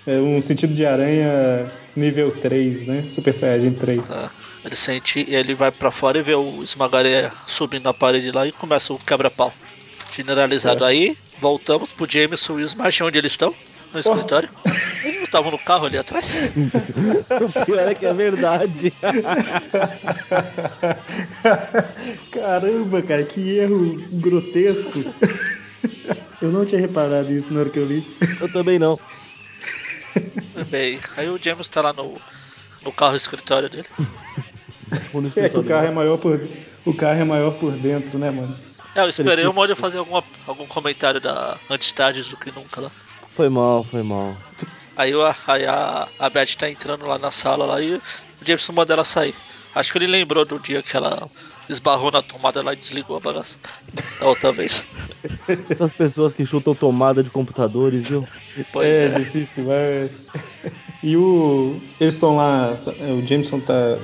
É 0.07 0.17
um 0.17 0.39
sentido 0.41 0.73
de 0.73 0.85
aranha 0.85 1.69
nível 1.99 2.31
3, 2.31 2.85
né? 2.85 3.03
Super 3.07 3.33
Saiyajin 3.33 3.73
3. 3.73 4.11
É, 4.11 4.29
ele 4.65 4.75
sente 4.75 5.25
e 5.27 5.35
ele 5.35 5.53
vai 5.53 5.71
pra 5.71 5.91
fora 5.91 6.17
e 6.17 6.23
vê 6.23 6.33
o 6.33 6.63
esmagareia 6.63 7.31
subindo 7.45 7.83
na 7.83 7.93
parede 7.93 8.31
lá 8.31 8.47
e 8.47 8.51
começa 8.51 8.93
o 8.93 8.97
quebra-pau. 8.97 9.53
Generalizado 10.15 10.83
aí, 10.83 11.15
voltamos 11.39 11.93
pro 11.93 12.09
Jameson 12.09 12.59
e 12.59 12.63
o 12.63 12.65
Smash 12.65 13.01
onde 13.01 13.19
eles 13.19 13.33
estão? 13.33 13.53
No 13.93 13.99
escritório. 13.99 14.49
Eles 15.03 15.17
não 15.17 15.23
estavam 15.23 15.51
no 15.51 15.57
carro 15.57 15.87
ali 15.87 15.97
atrás? 15.97 16.29
O 17.29 17.65
pior 17.65 17.87
é 17.87 17.95
que 17.95 18.05
é 18.05 18.13
verdade. 18.13 18.93
Caramba, 22.31 23.01
cara, 23.01 23.23
que 23.23 23.57
erro 23.57 23.99
grotesco. 24.11 24.99
Eu 26.41 26.51
não 26.51 26.65
tinha 26.65 26.79
reparado 26.79 27.31
isso 27.31 27.53
na 27.53 27.61
hora 27.61 27.69
que 27.69 27.79
eu 27.79 27.85
li. 27.85 28.05
Eu 28.39 28.51
também 28.51 28.79
não. 28.79 28.99
Bem, 30.69 30.99
aí 31.15 31.29
o 31.29 31.37
Jameson 31.41 31.69
tá 31.71 31.81
lá 31.81 31.93
no, 31.93 32.19
no 32.83 32.91
carro 32.91 33.15
escritório 33.15 33.69
dele. 33.69 33.87
É 35.35 35.47
que 35.49 35.59
o 35.59 35.63
carro 35.63 35.85
é 35.85 35.91
maior 35.91 36.17
por, 36.17 36.47
o 36.83 36.93
carro 36.95 37.19
é 37.21 37.23
maior 37.23 37.51
por 37.51 37.71
dentro, 37.73 38.17
né, 38.17 38.31
mano? 38.31 38.57
É, 38.95 39.01
eu 39.01 39.09
esperei 39.09 39.45
o 39.45 39.53
Molho 39.53 39.75
fazer 39.75 39.99
alguma, 39.99 40.23
algum 40.47 40.65
comentário 40.65 41.21
da 41.21 41.57
Antes 41.69 41.91
Tardes 41.91 42.27
do 42.27 42.35
que 42.37 42.51
nunca 42.51 42.81
lá. 42.81 42.91
Foi 43.35 43.49
mal, 43.49 43.83
foi 43.83 44.01
mal. 44.01 44.35
Aí, 44.97 45.13
o- 45.15 45.35
aí 45.47 45.65
a, 45.67 46.07
a 46.17 46.29
Beth 46.29 46.55
tá 46.57 46.67
entrando 46.69 47.05
lá 47.05 47.19
na 47.19 47.29
sala 47.29 47.65
lá 47.65 47.79
e 47.81 47.93
o 47.95 48.01
Jameson 48.43 48.73
manda 48.73 48.93
ela 48.93 49.03
sair. 49.03 49.35
Acho 49.75 49.91
que 49.91 49.99
ele 49.99 50.07
lembrou 50.07 50.43
do 50.43 50.59
dia 50.59 50.81
que 50.81 50.97
ela 50.97 51.29
esbarrou 51.69 52.11
na 52.11 52.21
tomada 52.21 52.61
lá 52.63 52.73
e 52.73 52.75
desligou 52.75 53.15
a 53.15 53.19
bagaça. 53.19 53.57
Da 54.19 54.27
outra 54.27 54.51
vez. 54.51 54.89
Essas 55.69 55.93
pessoas 55.93 56.33
que 56.33 56.45
chutam 56.45 56.73
tomada 56.73 57.23
de 57.23 57.29
computadores, 57.29 58.09
viu? 58.09 58.27
Pois 58.73 58.87
é, 58.87 59.05
é. 59.05 59.09
difícil, 59.09 59.65
mas. 59.65 60.25
E 61.03 61.15
o. 61.15 61.79
Eles 61.99 62.15
estão 62.15 62.35
lá. 62.35 62.77
O 63.17 63.25
Jameson 63.25 63.59
tá, 63.59 63.97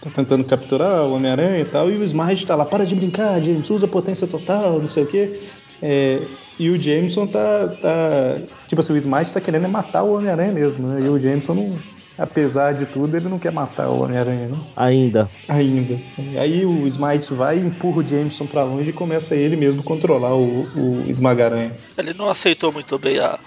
tá 0.00 0.10
tentando 0.14 0.44
capturar 0.44 1.02
o 1.02 1.14
Homem-Aranha 1.14 1.60
e 1.60 1.64
tal. 1.64 1.90
E 1.90 1.96
o 1.96 2.04
Smite 2.04 2.46
tá 2.46 2.54
lá, 2.54 2.64
para 2.64 2.86
de 2.86 2.94
brincar, 2.94 3.42
Jameson, 3.42 3.74
usa 3.74 3.88
potência 3.88 4.26
total, 4.26 4.78
não 4.78 4.88
sei 4.88 5.02
o 5.02 5.06
quê. 5.06 5.40
É, 5.82 6.22
e 6.58 6.70
o 6.70 6.80
Jameson 6.80 7.26
tá, 7.26 7.68
tá. 7.68 8.40
Tipo 8.66 8.80
assim, 8.80 8.92
o 8.92 8.96
Smite 8.96 9.34
tá 9.34 9.40
querendo 9.40 9.64
é 9.64 9.68
matar 9.68 10.02
o 10.02 10.14
Homem-Aranha 10.14 10.52
mesmo, 10.52 10.88
né? 10.88 11.00
E 11.00 11.08
o 11.08 11.18
Jameson 11.18 11.54
não. 11.54 11.97
Apesar 12.18 12.72
de 12.74 12.86
tudo, 12.86 13.16
ele 13.16 13.28
não 13.28 13.38
quer 13.38 13.52
matar 13.52 13.88
o 13.88 14.02
Homem-Aranha, 14.02 14.48
né? 14.48 14.58
Ainda. 14.74 15.30
Ainda. 15.48 16.00
Aí 16.38 16.66
o 16.66 16.84
Smite 16.86 17.32
vai, 17.32 17.58
empurra 17.58 17.98
o 17.98 18.06
Jameson 18.06 18.46
pra 18.46 18.64
longe 18.64 18.90
e 18.90 18.92
começa 18.92 19.36
ele 19.36 19.56
mesmo 19.56 19.84
controlar 19.84 20.34
o, 20.34 20.64
o 20.76 21.04
Esmagaranha. 21.08 21.72
Ele 21.96 22.12
não 22.12 22.28
aceitou 22.28 22.72
muito 22.72 22.98
bem 22.98 23.20
a, 23.20 23.38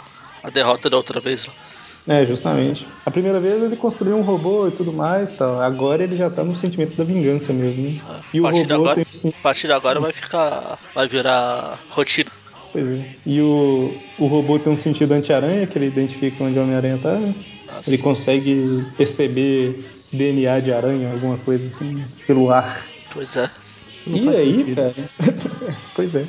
a 0.42 0.50
derrota 0.50 0.90
da 0.90 0.96
outra 0.96 1.20
vez. 1.20 1.46
Lá. 1.46 1.54
É, 2.08 2.26
justamente. 2.26 2.88
A 3.06 3.12
primeira 3.12 3.40
vez 3.40 3.62
ele 3.62 3.76
construiu 3.76 4.18
um 4.18 4.22
robô 4.22 4.68
e 4.68 4.72
tudo 4.72 4.92
mais, 4.92 5.34
tal. 5.34 5.62
Agora 5.62 6.04
ele 6.04 6.16
já 6.16 6.30
tá 6.30 6.44
no 6.44 6.56
sentimento 6.56 6.96
da 6.96 7.04
vingança 7.04 7.54
mesmo. 7.54 7.84
Né? 7.84 8.02
E 8.34 8.42
o 8.42 8.50
robô 8.50 8.74
agora, 8.74 8.96
tem 8.96 9.06
sim. 9.12 9.34
a 9.38 9.42
partir 9.44 9.68
de 9.68 9.74
agora 9.74 10.00
vai 10.00 10.14
ficar. 10.14 10.80
Vai 10.96 11.08
virar 11.08 11.78
rotina. 11.90 12.32
Pois 12.72 12.90
é. 12.92 13.06
E 13.26 13.42
o, 13.42 13.94
o 14.18 14.28
robô 14.28 14.58
tem 14.58 14.72
um 14.72 14.78
sentido 14.78 15.12
anti-aranha, 15.12 15.68
que 15.68 15.78
ele 15.78 15.88
identifica 15.88 16.44
onde 16.44 16.58
o 16.58 16.64
Homem-Aranha 16.64 16.98
tá. 16.98 17.14
né? 17.14 17.36
Assim. 17.80 17.92
Ele 17.94 18.02
consegue 18.02 18.86
perceber 18.98 19.86
DNA 20.12 20.60
de 20.60 20.72
aranha, 20.74 21.12
alguma 21.12 21.38
coisa 21.38 21.68
assim, 21.68 22.04
pelo 22.28 22.52
ar. 22.52 22.86
Pois 23.12 23.36
é. 23.36 23.50
E 24.08 24.28
aí, 24.30 24.58
sentido. 24.58 24.76
cara? 24.76 25.10
pois 25.96 26.16
é. 26.16 26.26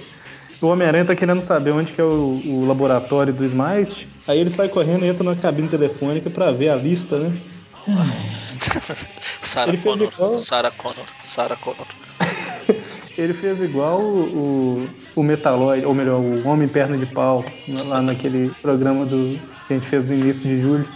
O 0.60 0.66
Homem-Aranha 0.68 1.04
tá 1.04 1.16
querendo 1.16 1.42
saber 1.42 1.72
onde 1.72 1.92
que 1.92 2.00
é 2.00 2.04
o, 2.04 2.40
o 2.44 2.64
laboratório 2.66 3.32
do 3.32 3.44
Smite. 3.44 4.08
Aí 4.28 4.38
ele 4.38 4.50
sai 4.50 4.68
correndo 4.68 5.04
e 5.04 5.08
entra 5.08 5.24
na 5.24 5.34
cabine 5.34 5.68
telefônica 5.68 6.30
pra 6.30 6.52
ver 6.52 6.68
a 6.68 6.76
lista, 6.76 7.18
né? 7.18 7.36
Sarah 9.40 9.76
Connor. 9.76 10.12
igual- 10.12 10.38
Sarah 10.38 10.70
Connor. 10.70 11.04
Sarah 11.24 11.56
Connor. 11.56 11.86
Ele 13.18 13.32
fez 13.34 13.60
igual 13.60 14.00
o, 14.00 14.86
o, 15.16 15.20
o 15.20 15.22
Metaloid, 15.22 15.84
ou 15.84 15.94
melhor, 15.94 16.18
o 16.20 16.46
Homem 16.48 16.66
Perna 16.68 16.96
de 16.96 17.04
Pau, 17.06 17.44
lá 17.86 18.00
naquele 18.00 18.50
programa 18.62 19.04
do, 19.04 19.38
que 19.66 19.74
a 19.74 19.76
gente 19.76 19.86
fez 19.86 20.04
no 20.06 20.14
início 20.14 20.48
de 20.48 20.60
julho. 20.60 20.88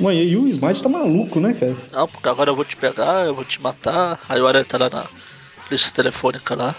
Mãe, 0.00 0.24
e 0.24 0.34
o 0.34 0.48
Smite 0.48 0.82
tá 0.82 0.88
maluco, 0.88 1.38
né, 1.40 1.52
cara? 1.52 1.76
Não, 1.92 2.08
porque 2.08 2.26
agora 2.26 2.50
eu 2.50 2.56
vou 2.56 2.64
te 2.64 2.74
pegar, 2.74 3.26
eu 3.26 3.34
vou 3.34 3.44
te 3.44 3.60
matar. 3.60 4.18
Aí 4.28 4.40
o 4.40 4.46
Aranha 4.46 4.64
tá 4.64 4.78
lá 4.78 4.88
na 4.88 5.04
lista 5.70 5.90
telefônica 5.92 6.54
lá. 6.54 6.74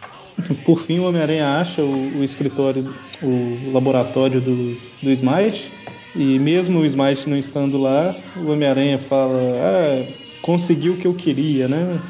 Por 0.64 0.78
fim, 0.78 0.98
o 0.98 1.04
Homem-Aranha 1.04 1.60
acha 1.60 1.82
o, 1.82 2.18
o 2.18 2.24
escritório, 2.24 2.94
o 3.20 3.70
laboratório 3.70 4.40
do, 4.40 4.74
do 5.02 5.10
Smite. 5.10 5.70
E 6.16 6.38
mesmo 6.38 6.80
o 6.80 6.86
Smite 6.86 7.28
não 7.28 7.36
estando 7.36 7.76
lá, 7.76 8.16
o 8.34 8.50
Homem-Aranha 8.50 8.98
fala: 8.98 9.38
Ah, 9.60 10.06
conseguiu 10.40 10.94
o 10.94 10.96
que 10.96 11.06
eu 11.06 11.14
queria, 11.14 11.68
né? 11.68 12.00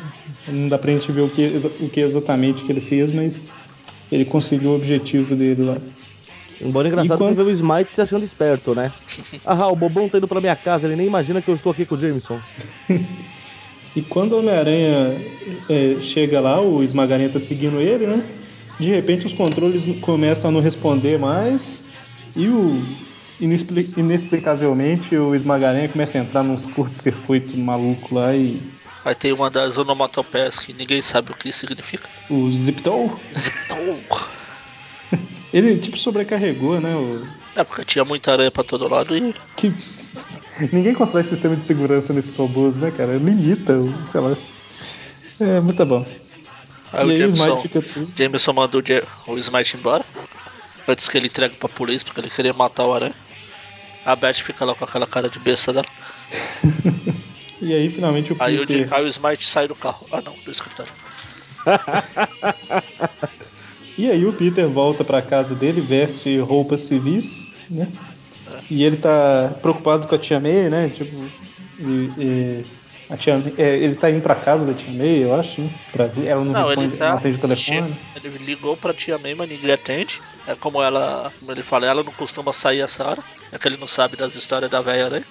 Não 0.46 0.68
dá 0.68 0.78
pra 0.78 0.92
gente 0.92 1.10
ver 1.10 1.22
o 1.22 1.28
que, 1.28 1.50
o 1.80 1.88
que 1.88 2.00
exatamente 2.00 2.64
que 2.64 2.70
ele 2.70 2.80
fez, 2.80 3.10
mas 3.10 3.52
ele 4.12 4.24
conseguiu 4.24 4.70
o 4.70 4.76
objetivo 4.76 5.34
dele 5.34 5.64
lá. 5.64 5.76
Embora 6.60 6.88
engraçado 6.88 7.18
quando- 7.18 7.36
você 7.36 7.42
ver 7.44 7.50
o 7.50 7.50
Smite 7.50 7.92
se 7.92 8.00
achando 8.02 8.24
esperto, 8.24 8.74
né? 8.74 8.92
Ah, 9.46 9.68
o 9.68 9.76
Bobão 9.76 10.08
tá 10.08 10.18
indo 10.18 10.28
pra 10.28 10.40
minha 10.40 10.54
casa, 10.56 10.86
ele 10.86 10.96
nem 10.96 11.06
imagina 11.06 11.40
que 11.40 11.48
eu 11.48 11.54
estou 11.54 11.72
aqui 11.72 11.86
com 11.86 11.94
o 11.94 12.00
Jameson. 12.00 12.40
E 13.96 14.02
quando 14.02 14.34
o 14.34 14.38
Homem-Aranha 14.38 15.20
é, 15.68 16.00
chega 16.00 16.38
lá, 16.40 16.60
o 16.60 16.80
Esmagaranha 16.80 17.28
tá 17.28 17.40
seguindo 17.40 17.80
ele, 17.80 18.06
né? 18.06 18.22
De 18.78 18.88
repente 18.88 19.26
os 19.26 19.32
controles 19.32 19.84
começam 20.00 20.48
a 20.48 20.52
não 20.52 20.60
responder 20.60 21.18
mais 21.18 21.82
e 22.36 22.48
o 22.48 22.80
inexpli- 23.40 23.92
inexplicavelmente 23.96 25.16
o 25.16 25.34
Esmagaranha 25.34 25.88
começa 25.88 26.18
a 26.18 26.20
entrar 26.20 26.44
nos 26.44 26.66
curto-circuito 26.66 27.56
maluco 27.58 28.14
lá 28.14 28.32
e 28.36 28.60
Aí 29.04 29.14
tem 29.16 29.32
uma 29.32 29.50
das 29.50 29.76
onomatopeias 29.76 30.56
que 30.60 30.72
ninguém 30.72 31.02
sabe 31.02 31.32
o 31.32 31.34
que 31.34 31.50
significa. 31.50 32.08
o 32.28 32.48
Ziptou, 32.48 33.18
Ziptou. 33.34 34.04
Ele 35.52 35.78
tipo 35.78 35.98
sobrecarregou, 35.98 36.80
né? 36.80 36.94
O... 36.94 37.26
É 37.56 37.64
porque 37.64 37.84
tinha 37.84 38.04
muita 38.04 38.32
aranha 38.32 38.50
pra 38.50 38.64
todo 38.64 38.88
lado 38.88 39.16
e 39.16 39.34
Que... 39.56 39.72
Ninguém 40.72 40.94
constrói 40.94 41.22
sistema 41.22 41.56
de 41.56 41.64
segurança 41.64 42.12
nesses 42.12 42.36
robôs, 42.36 42.76
né, 42.76 42.90
cara? 42.90 43.16
Limita, 43.16 43.78
sei 44.04 44.20
lá. 44.20 44.36
É, 45.40 45.58
muito 45.58 45.84
bom. 45.86 46.06
aí 46.92 47.02
e 47.02 47.06
o 47.06 47.10
aí 47.10 47.14
o 47.14 47.16
Jameson, 47.16 47.58
fica 47.58 47.80
tudo. 47.80 48.12
Jameson 48.14 48.52
mandou 48.52 48.82
o, 49.26 49.38
Smite 49.38 49.76
embora. 49.76 50.04
Antes 50.86 51.08
que 51.08 51.16
ele 51.16 51.28
entregue 51.28 51.56
pra 51.56 51.68
polícia, 51.68 52.04
porque 52.04 52.20
ele 52.20 52.28
queria 52.28 52.52
matar 52.52 52.86
o 52.86 52.92
aranha. 52.92 53.14
A 54.04 54.14
Beth 54.14 54.34
fica 54.34 54.64
lá 54.64 54.74
com 54.74 54.84
aquela 54.84 55.06
cara 55.06 55.30
de 55.30 55.38
besta 55.38 55.72
dela. 55.72 55.86
E 57.62 57.74
aí 57.74 57.90
finalmente 57.90 58.32
o 58.32 58.36
Aí 58.38 58.58
o, 58.58 58.66
Peter... 58.66 58.88
Aí 58.90 59.04
o 59.04 59.06
Smite 59.06 59.44
sai 59.44 59.68
do 59.68 59.74
carro. 59.74 60.06
Ah 60.10 60.22
não, 60.22 60.34
do 60.42 60.50
escritório. 60.50 60.90
E 64.00 64.10
aí 64.10 64.24
o 64.24 64.32
Peter 64.32 64.66
volta 64.66 65.04
pra 65.04 65.20
casa 65.20 65.54
dele, 65.54 65.78
veste 65.82 66.38
roupas 66.38 66.80
civis, 66.80 67.52
né? 67.68 67.86
E 68.70 68.82
ele 68.82 68.96
tá 68.96 69.54
preocupado 69.60 70.06
com 70.06 70.14
a 70.14 70.18
tia 70.18 70.40
May, 70.40 70.70
né? 70.70 70.88
Tipo, 70.88 71.28
e- 71.78 72.10
e 72.16 72.64
a 73.10 73.16
tia 73.18 73.36
May- 73.36 73.52
é, 73.58 73.76
ele 73.76 73.94
tá 73.94 74.10
indo 74.10 74.22
pra 74.22 74.34
casa 74.34 74.64
da 74.64 74.72
tia 74.72 74.90
May, 74.90 75.22
eu 75.22 75.34
acho, 75.34 75.60
né? 75.60 75.68
Pra, 75.92 76.04
ela 76.24 76.42
não, 76.42 76.52
Não, 76.54 76.64
responde, 76.66 76.88
ele 76.88 76.96
tá. 76.96 77.10
não 77.10 77.18
atende 77.18 77.36
o 77.36 77.40
telefone. 77.42 77.96
Ele 78.16 78.38
ligou 78.38 78.74
pra 78.74 78.94
tia 78.94 79.18
May, 79.18 79.34
mas 79.34 79.48
ninguém 79.50 79.70
atende. 79.70 80.22
É 80.46 80.54
como 80.54 80.82
ela. 80.82 81.30
Como 81.38 81.52
ele 81.52 81.62
fala, 81.62 81.84
ela 81.84 82.02
não 82.02 82.12
costuma 82.12 82.54
sair 82.54 82.80
essa 82.80 83.06
hora. 83.06 83.22
É 83.52 83.58
que 83.58 83.68
ele 83.68 83.76
não 83.76 83.86
sabe 83.86 84.16
das 84.16 84.34
histórias 84.34 84.70
da 84.70 84.80
velha 84.80 85.04
aranha. 85.12 85.24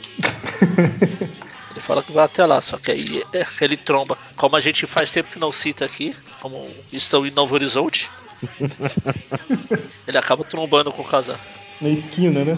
Ele 1.71 1.79
fala 1.79 2.03
que 2.03 2.11
vai 2.11 2.25
até 2.25 2.45
lá, 2.45 2.61
só 2.61 2.77
que 2.77 2.91
aí 2.91 3.23
é, 3.33 3.43
ele 3.61 3.77
tromba. 3.77 4.15
Como 4.35 4.55
a 4.55 4.59
gente 4.59 4.85
faz 4.85 5.09
tempo 5.09 5.31
que 5.31 5.39
não 5.39 5.51
cita 5.51 5.85
aqui, 5.85 6.15
como 6.39 6.67
estão 6.93 7.25
em 7.25 7.31
Novo 7.31 7.55
Horizonte, 7.55 8.09
ele 10.07 10.17
acaba 10.17 10.43
trombando 10.43 10.91
com 10.91 11.01
o 11.01 11.05
casal. 11.05 11.39
Na 11.79 11.89
esquina, 11.89 12.43
né? 12.43 12.57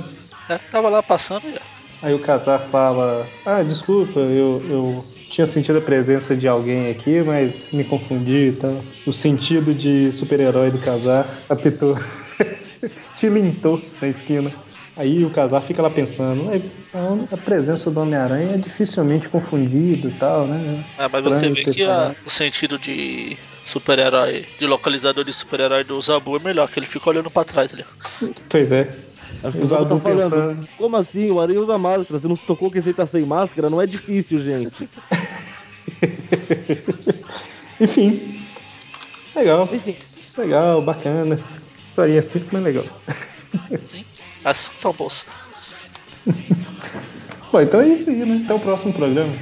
É, 0.50 0.58
tava 0.58 0.90
lá 0.90 1.02
passando 1.04 1.48
e. 1.50 1.60
Aí 2.02 2.14
o 2.14 2.20
Casar 2.20 2.60
fala: 2.60 3.32
Ah, 3.46 3.62
desculpa, 3.62 4.20
eu, 4.22 4.66
eu 4.70 5.06
tinha 5.30 5.46
sentido 5.46 5.78
a 5.78 5.82
presença 5.82 6.36
de 6.36 6.48
alguém 6.48 6.90
aqui, 6.90 7.22
mas 7.22 7.72
me 7.72 7.84
confundi 7.84 8.50
e 8.50 8.52
tal. 8.54 8.84
O 9.06 9.12
sentido 9.12 9.74
de 9.74 10.12
super-herói 10.12 10.72
do 10.72 10.80
Casar 10.80 11.46
apitou, 11.48 11.96
tilintou 13.14 13.82
na 14.02 14.08
esquina. 14.08 14.52
Aí 14.96 15.24
o 15.24 15.30
Casar 15.30 15.62
fica 15.62 15.82
lá 15.82 15.90
pensando: 15.92 16.46
"Ué, 16.46 16.62
a, 17.32 17.38
presença 17.38 17.92
do 17.92 18.00
Homem-Aranha 18.00 18.56
é 18.56 18.58
dificilmente 18.58 19.30
confundido 19.30 20.08
e 20.10 20.12
tal, 20.12 20.48
né? 20.48 20.84
É, 20.98 21.04
mas 21.04 21.14
Estranho 21.16 21.34
você 21.40 21.50
vê 21.50 21.64
que 21.72 21.84
a- 21.84 21.86
falado." 21.86 22.18
o 22.26 22.30
sentido 22.30 22.80
de 22.80 23.38
super-herói, 23.66 24.46
de 24.60 24.66
localizador 24.66 25.24
de 25.24 25.34
super-herói 25.34 25.84
do 25.84 26.00
Zabu 26.02 26.36
é 26.38 26.40
melhor, 26.40 26.70
que 26.70 26.80
ele 26.80 26.86
fica 26.86 27.10
olhando 27.10 27.30
pra 27.30 27.44
trás 27.44 27.74
ali. 27.74 27.86
Pois 28.50 28.72
é. 28.72 28.84
Que 29.52 29.58
O 29.58 29.66
Zabu 29.66 29.96
tá 29.96 30.02
falando, 30.02 30.32
pensando. 30.32 30.68
como 30.78 30.98
assim? 30.98 31.32
O 31.32 31.40
Aranha 31.40 31.62
usa 31.62 31.78
máscara, 31.78 32.20
você 32.20 32.28
não 32.28 32.36
se 32.36 32.46
tocou 32.46 32.70
que 32.70 32.78
esse 32.80 32.90
aí 32.90 32.94
tá 32.94 33.06
sem 33.06 33.26
máscara? 33.26 33.70
Não 33.70 33.82
é 33.82 33.88
difícil, 33.88 34.40
gente. 34.40 34.90
Enfim. 37.80 38.46
Legal, 39.36 39.70
Enfim, 39.72 39.96
legal, 40.38 40.82
bacana. 40.82 41.40
Historinha 41.86 42.22
simples, 42.22 42.52
mas 42.52 42.64
legal. 42.64 42.86
Sim. 43.82 44.06
Que 44.44 44.54
são 44.54 44.94
boas. 44.94 45.26
Bom, 47.52 47.62
então 47.62 47.82
é 47.82 47.90
isso 47.90 48.10
aí, 48.10 48.18
né? 48.26 48.42
Até 48.46 48.54
o 48.54 48.60
próximo 48.60 48.94
programa. 48.94 49.34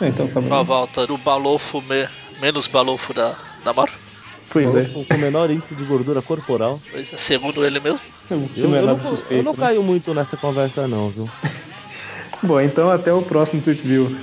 É, 0.00 0.08
então 0.08 0.26
tá 0.28 0.40
Só 0.42 0.64
volta 0.64 1.06
do 1.06 1.16
balofo 1.18 1.80
me- 1.82 2.08
menos 2.40 2.66
balofo 2.66 3.12
da, 3.14 3.36
da 3.64 3.72
Marvel. 3.72 3.98
Pois 4.48 4.74
é. 4.74 4.84
Com, 4.86 5.04
com 5.04 5.14
o 5.14 5.18
menor 5.18 5.50
índice 5.50 5.74
de 5.76 5.84
gordura 5.84 6.20
corporal. 6.20 6.80
Pois 6.90 7.12
é, 7.12 7.16
segundo 7.16 7.64
ele 7.64 7.78
mesmo. 7.80 8.00
Que 8.26 8.34
Eu, 8.34 8.68
não 8.68 8.76
é 8.76 8.80
eu 8.80 8.86
não, 8.86 9.00
suspeito. 9.00 9.34
eu 9.34 9.42
não 9.44 9.52
né? 9.52 9.58
caio 9.58 9.82
muito 9.82 10.12
nessa 10.12 10.36
conversa, 10.36 10.88
não, 10.88 11.10
viu? 11.10 11.30
Bom, 12.42 12.60
então 12.60 12.90
até 12.90 13.12
o 13.12 13.22
próximo 13.22 13.62
Tweet 13.62 13.82
View. 13.82 14.18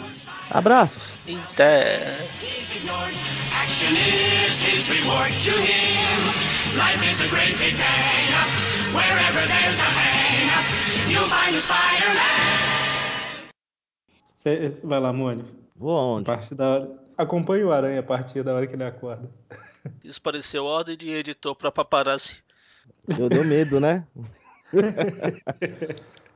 Abraços! 0.49 1.01
Até. 1.51 2.17
He's 2.41 2.71
ignored. 2.75 3.15
Action 3.53 3.93
is 3.93 4.59
his 4.61 4.87
reward 4.89 5.31
to 5.43 5.51
him. 5.51 6.19
Life 6.77 7.03
is 7.09 7.19
a 7.21 7.27
great 7.27 7.55
big 7.57 7.75
bang. 7.75 8.93
Wherever 8.93 9.45
there's 9.47 9.79
a 9.79 9.83
hang, 9.83 11.11
you'll 11.11 11.27
find 11.29 11.55
a 11.55 11.61
Spider-Man. 11.61 13.49
Cê- 14.35 14.69
vai 14.85 14.99
lá, 14.99 15.11
Mônio. 15.13 15.45
Vou 15.75 15.97
aonde? 15.97 16.25
partir 16.25 16.55
da 16.55 16.67
hora. 16.69 16.89
Acompanhe 17.17 17.63
o 17.63 17.71
Aranha 17.71 17.99
a 17.99 18.03
partir 18.03 18.43
da 18.43 18.53
hora 18.53 18.67
que 18.67 18.75
ele 18.75 18.83
acorda. 18.83 19.29
Isso 20.03 20.21
pareceu 20.21 20.65
ordem 20.65 20.95
de 20.95 21.09
editor 21.09 21.55
pra 21.55 21.71
paparazzi. 21.71 22.37
Deu, 23.07 23.29
deu 23.29 23.43
medo, 23.43 23.79
né? 23.79 24.05